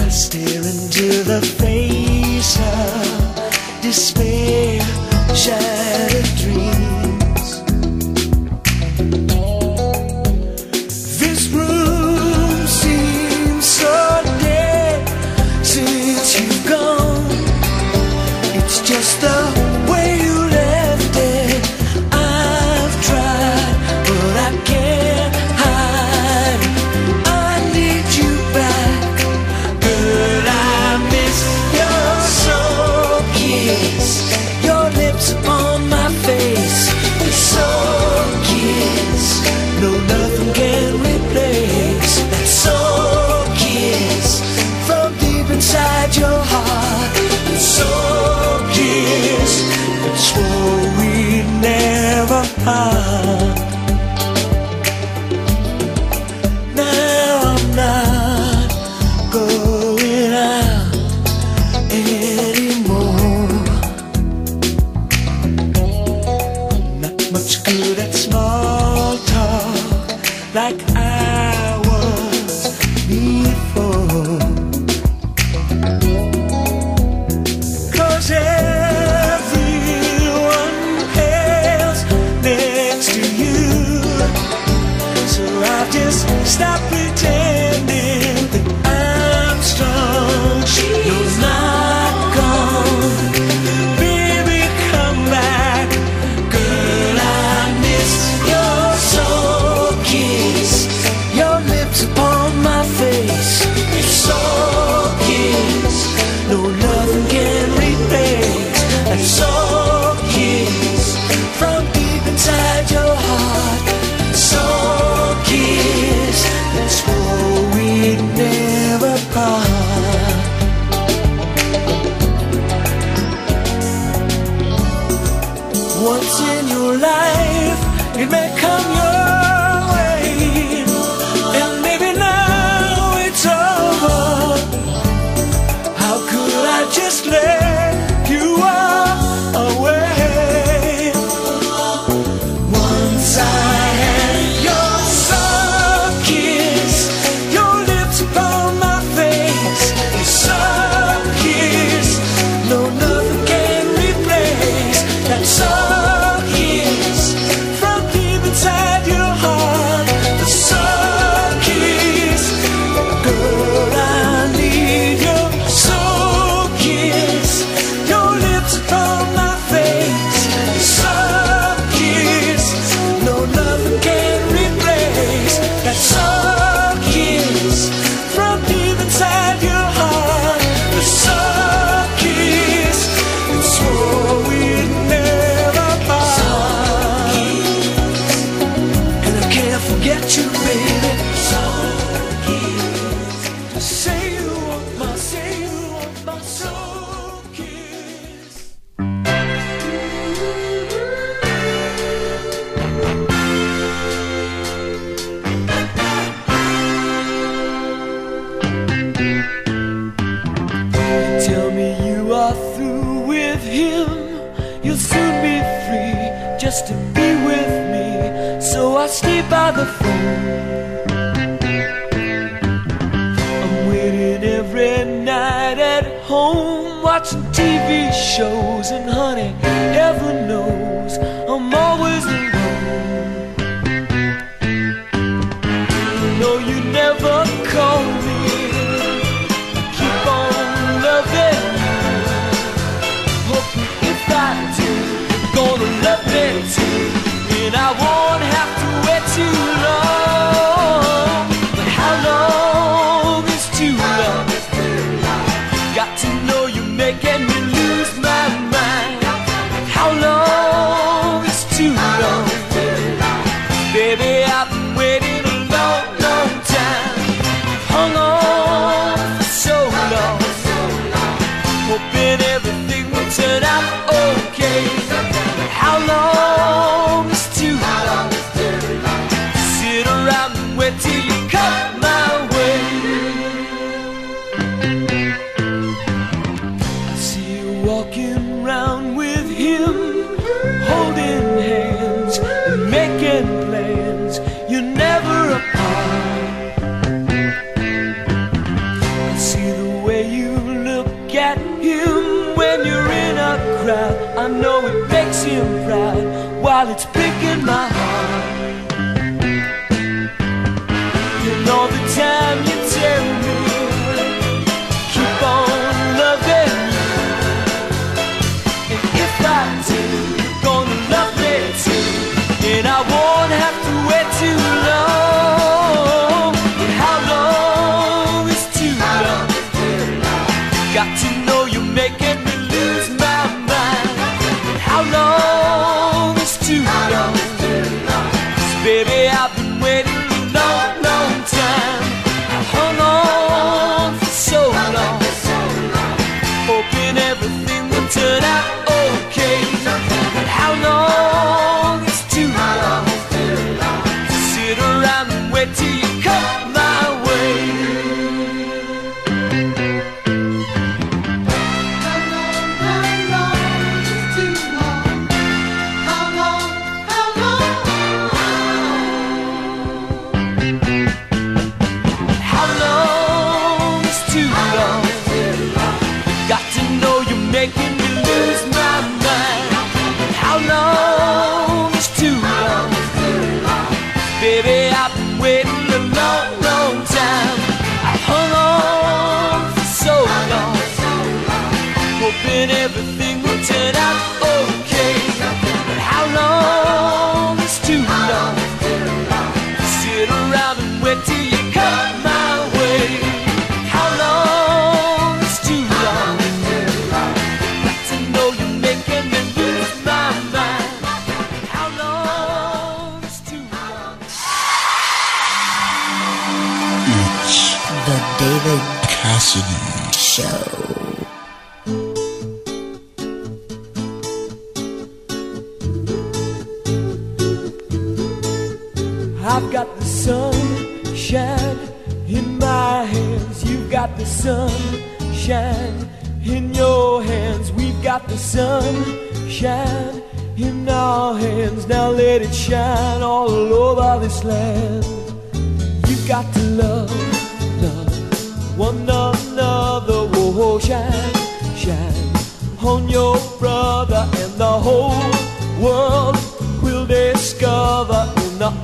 [0.00, 4.82] I stare into the face of despair,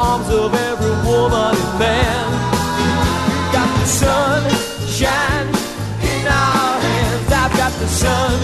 [0.01, 2.27] arms of every woman and man.
[2.79, 4.51] You Got the sun
[4.89, 5.49] shine
[6.03, 7.33] in our hands.
[7.33, 8.39] I've got the sun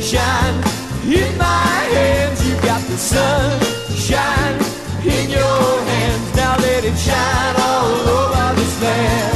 [0.00, 0.56] shine
[1.04, 2.46] in my hands.
[2.46, 3.60] You've got the sun
[3.94, 4.58] shine
[5.04, 6.36] in your hands.
[6.36, 9.35] Now let it shine all over this land.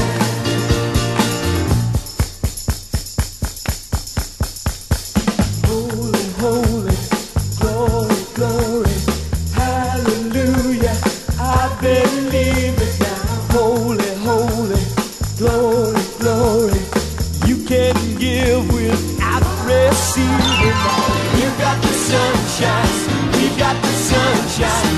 [24.60, 24.89] shine.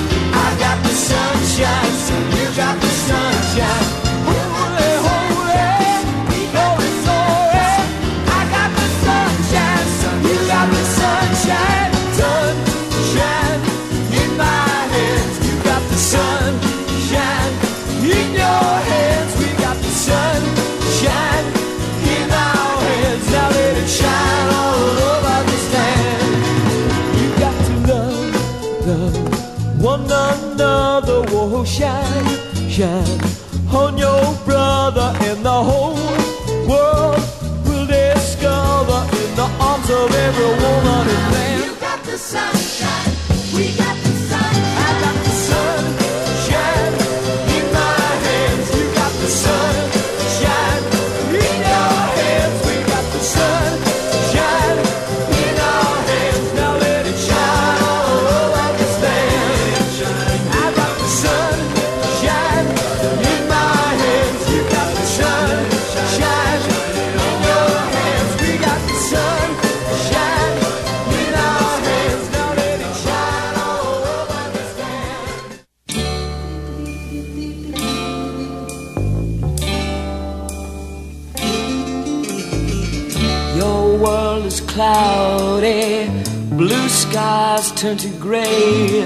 [87.82, 89.02] Turn to gray.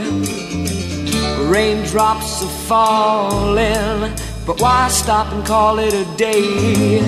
[1.48, 4.12] Raindrops are falling,
[4.44, 7.00] but why stop and call it a day?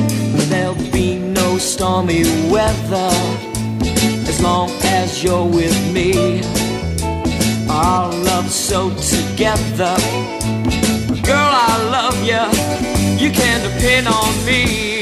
[0.49, 3.11] There'll be no stormy weather
[4.31, 6.41] as long as you're with me.
[7.69, 9.95] Our love's so together.
[11.23, 12.45] Girl, I love you.
[13.23, 14.98] You can depend on me.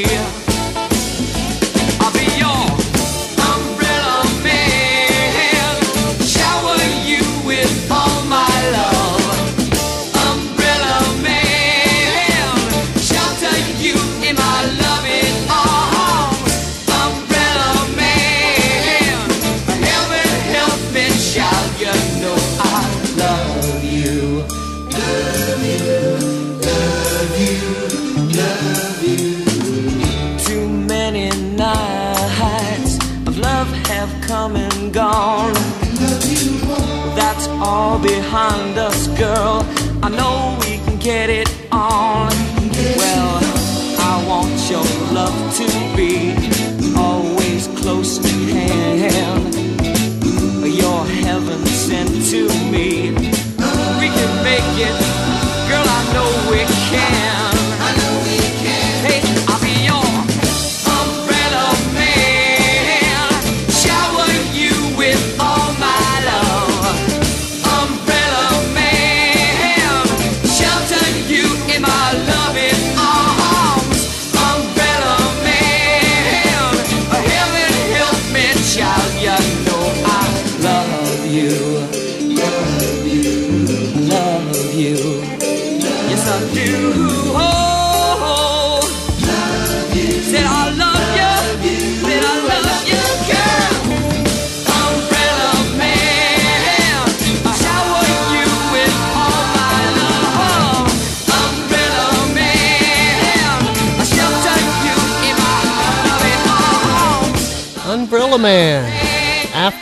[37.86, 39.64] All behind us, girl.
[40.02, 41.55] I know we can get it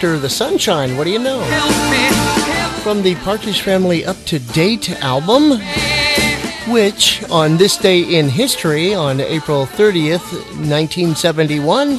[0.05, 1.43] After the sunshine, what do you know?
[2.83, 5.59] From the Partridge Family Up to Date album,
[6.69, 11.97] which on this day in history, on April 30th, 1971,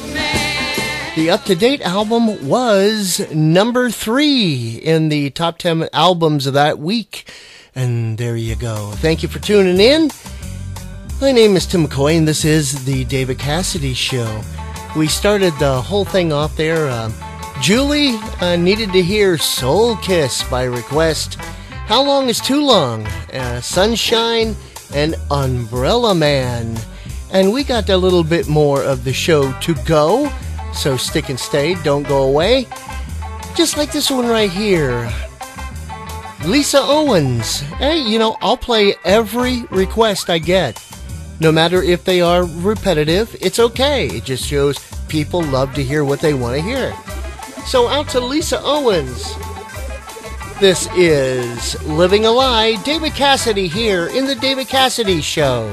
[1.16, 6.78] the Up to Date album was number three in the top 10 albums of that
[6.78, 7.28] week.
[7.74, 8.92] And there you go.
[8.98, 10.12] Thank you for tuning in.
[11.20, 14.42] My name is Timm McCoy, and this is the David Cassidy Show.
[14.94, 16.86] We started the whole thing off there.
[16.86, 17.10] Uh,
[17.60, 21.36] Julie uh, needed to hear Soul Kiss by request.
[21.86, 23.06] How Long is Too Long?
[23.32, 24.54] Uh, Sunshine
[24.94, 26.76] and Umbrella Man.
[27.32, 30.30] And we got a little bit more of the show to go,
[30.72, 32.66] so stick and stay, don't go away.
[33.56, 35.12] Just like this one right here.
[36.44, 37.60] Lisa Owens.
[37.60, 40.80] Hey, you know, I'll play every request I get.
[41.40, 44.06] No matter if they are repetitive, it's okay.
[44.06, 44.78] It just shows
[45.08, 46.94] people love to hear what they want to hear.
[47.66, 49.34] So out to Lisa Owens.
[50.60, 52.76] This is Living a Lie.
[52.84, 55.68] David Cassidy here in the David Cassidy Show.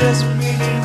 [0.00, 0.79] No, it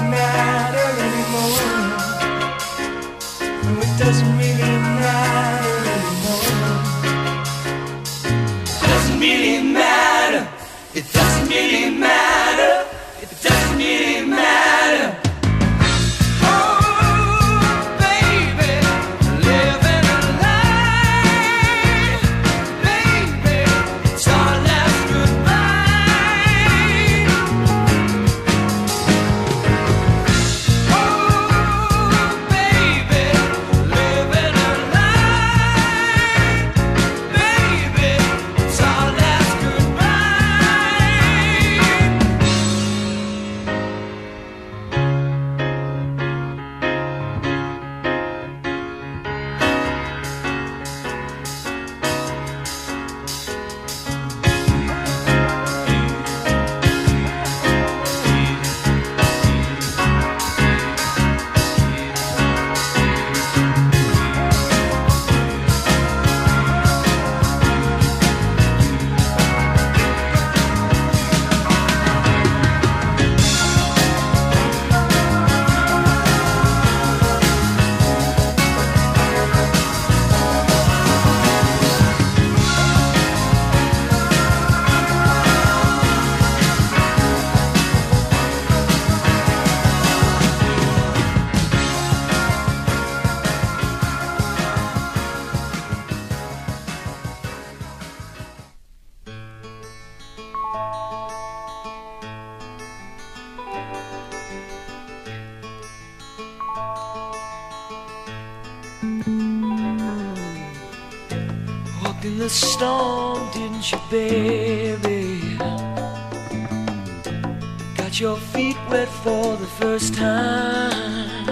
[119.80, 121.46] first time.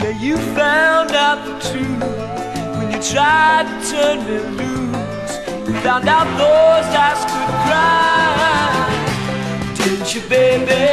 [0.00, 2.00] Yeah, you found out the truth
[2.78, 5.34] when you tried to turn me loose.
[5.68, 8.88] You found out those eyes could cry.
[9.76, 10.84] Didn't you, baby?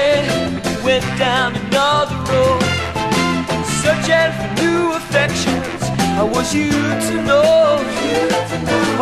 [0.70, 2.62] You went down another road
[3.82, 5.82] searching for new affections.
[6.20, 7.78] I want you to know.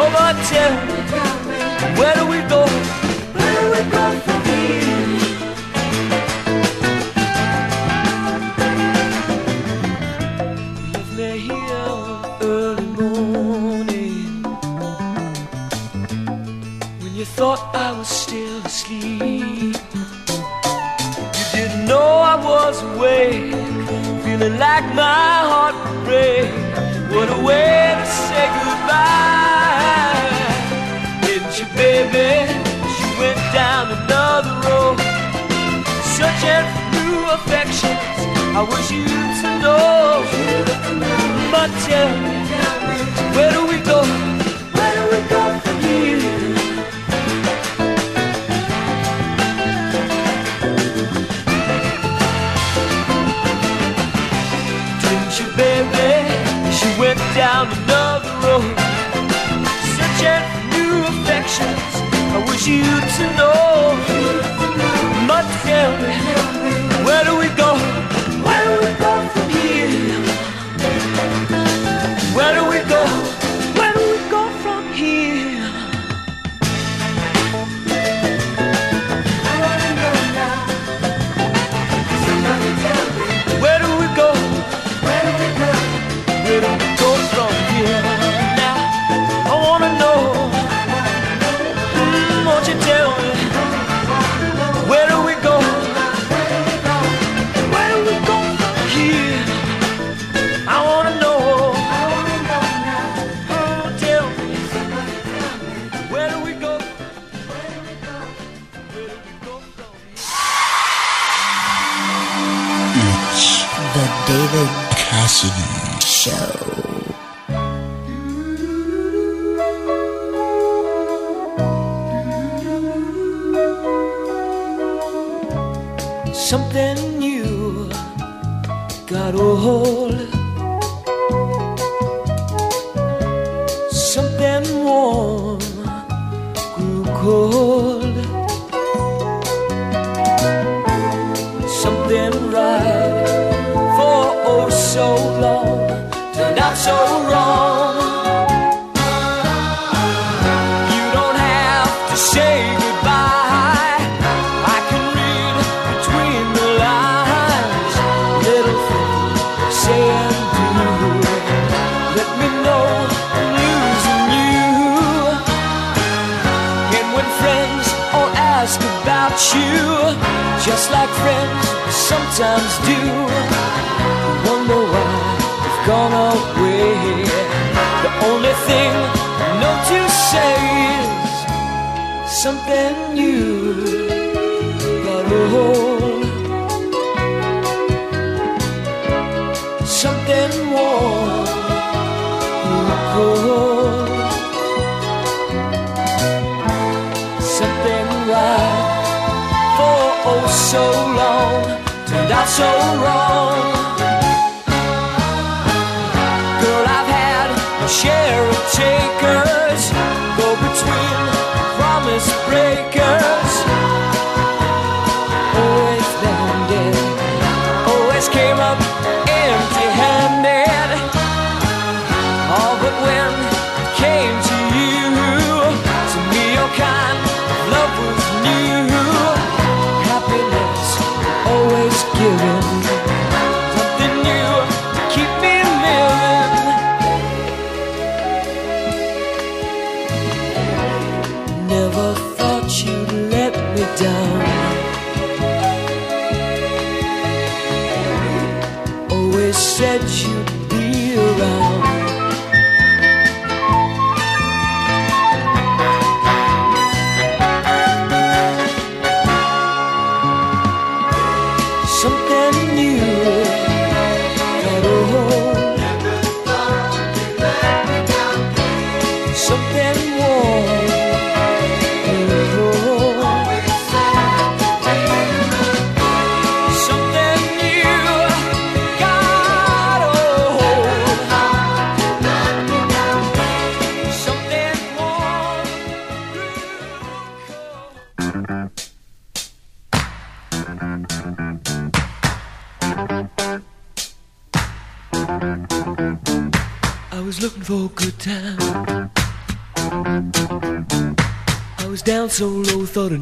[0.02, 0.98] Oh, but tell me,
[2.00, 2.62] where do we go?
[3.34, 4.39] Where do we go
[17.56, 19.74] thought I was still asleep.
[21.34, 23.54] You didn't know I was awake,
[24.24, 26.52] feeling like my heart would break.
[27.10, 30.30] What a way to say goodbye.
[31.26, 32.30] Didn't you, baby?
[32.94, 35.00] She went down another road,
[36.14, 37.98] searching for new affections.
[38.60, 39.10] I wish you
[39.42, 40.22] to know,
[41.50, 42.38] but tell me,
[43.34, 43.79] where do we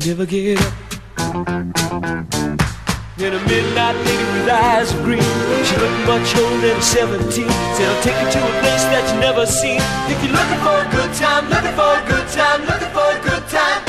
[0.08, 0.74] never get up.
[3.18, 5.20] In a midnight lady with eyes of green.
[5.68, 7.30] She looked much older than 17.
[7.30, 9.82] Said, I'll take you to a place that you never seen.
[10.08, 13.20] If you're looking for a good time, looking for a good time, looking for a
[13.28, 13.82] good time.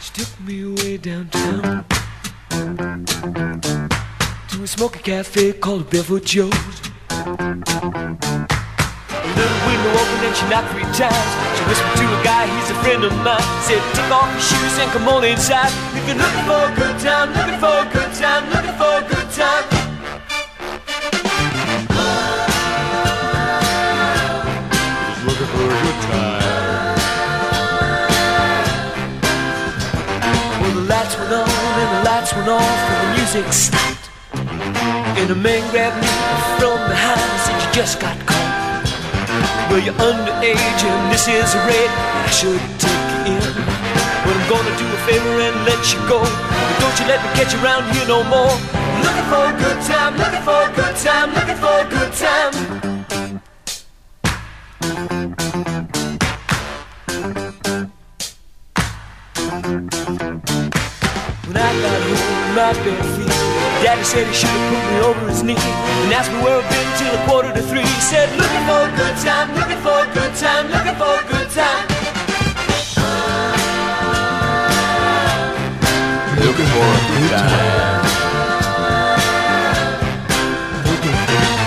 [0.00, 1.84] She took me way downtown
[4.50, 6.87] to a smoky cafe called Barefoot Joe's.
[10.28, 11.30] And she knocked three times.
[11.56, 13.40] She whispered to a guy, he's a friend of mine.
[13.64, 15.72] Said, take off your shoes and come on inside.
[15.96, 19.04] If you're looking for a good time, looking for a good time, looking for a
[19.08, 19.64] good time.
[25.24, 26.98] looking for a good time.
[30.60, 31.48] Well, the lights went on
[31.82, 34.04] and the lights went off and the music stopped.
[35.18, 36.10] And a man grabbed me
[36.60, 38.47] from behind and said, You just got caught.
[39.70, 41.90] Well, you're underage and this is a raid.
[41.90, 43.42] I should take you in.
[44.24, 46.20] But I'm gonna do a favor and let you go.
[46.20, 48.54] But don't you let me catch you around here no more.
[49.04, 52.97] Looking for a good time, looking for a good time, looking for a good time.
[64.08, 66.88] Said he should have put me over his knee and asked me where I've been
[66.96, 67.84] till a quarter to three.
[67.84, 71.24] He said, looking for a good time, looking for a good time, looking for a
[71.28, 71.84] good time.
[76.40, 78.00] Looking for a good time.
[80.88, 81.60] Looking for a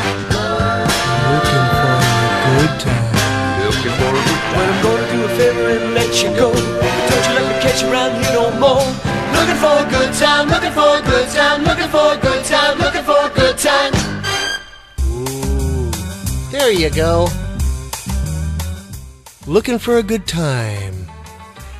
[2.57, 3.21] good time.
[3.69, 6.49] Looking for a good Well, I'm gonna do a favor and let you go.
[6.49, 9.10] Don't you let me catch you around here no more.
[9.41, 12.77] Looking for a good time, looking for a good time, looking for a good time,
[12.77, 13.91] looking for a good time.
[15.09, 15.91] Ooh,
[16.51, 17.27] There you go.
[19.47, 20.93] Looking for a good time.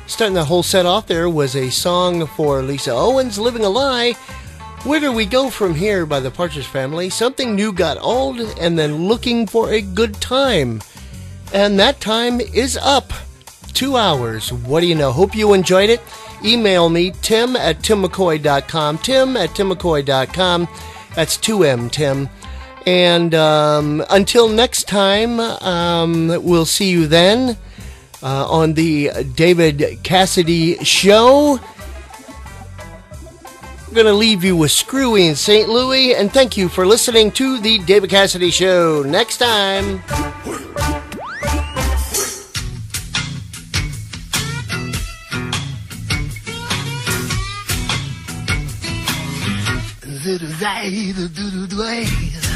[0.08, 4.14] Starting the whole set off there was a song for Lisa Owens, Living a Lie.
[4.82, 7.10] Where do we go from here by the Partridge Family?
[7.10, 10.82] Something new got old, and then looking for a good time.
[11.54, 13.12] And that time is up.
[13.72, 14.52] Two hours.
[14.52, 15.12] What do you know?
[15.12, 16.00] Hope you enjoyed it.
[16.44, 18.98] Email me, timm at timmmccoy.com.
[18.98, 20.68] Timm at timmmccoy.com.
[21.14, 22.28] That's 2M, Timm.
[22.86, 27.56] And um, until next time, um, we'll see you then
[28.22, 31.60] uh, on the David Cassidy Show.
[33.86, 35.68] I'm going to leave you with Screwy in St.
[35.68, 39.02] Louis, and thank you for listening to the David Cassidy Show.
[39.02, 40.02] Next time.
[50.62, 50.78] Shut up,
[51.08, 52.48] do do do do do do do do do do do do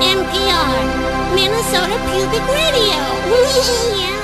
[0.00, 2.98] NPR, Minnesota Pubic Radio.
[3.96, 4.20] yeah.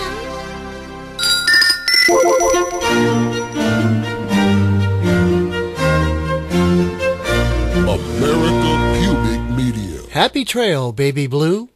[7.87, 10.01] America Pubic Media.
[10.11, 11.69] Happy trail, baby blue.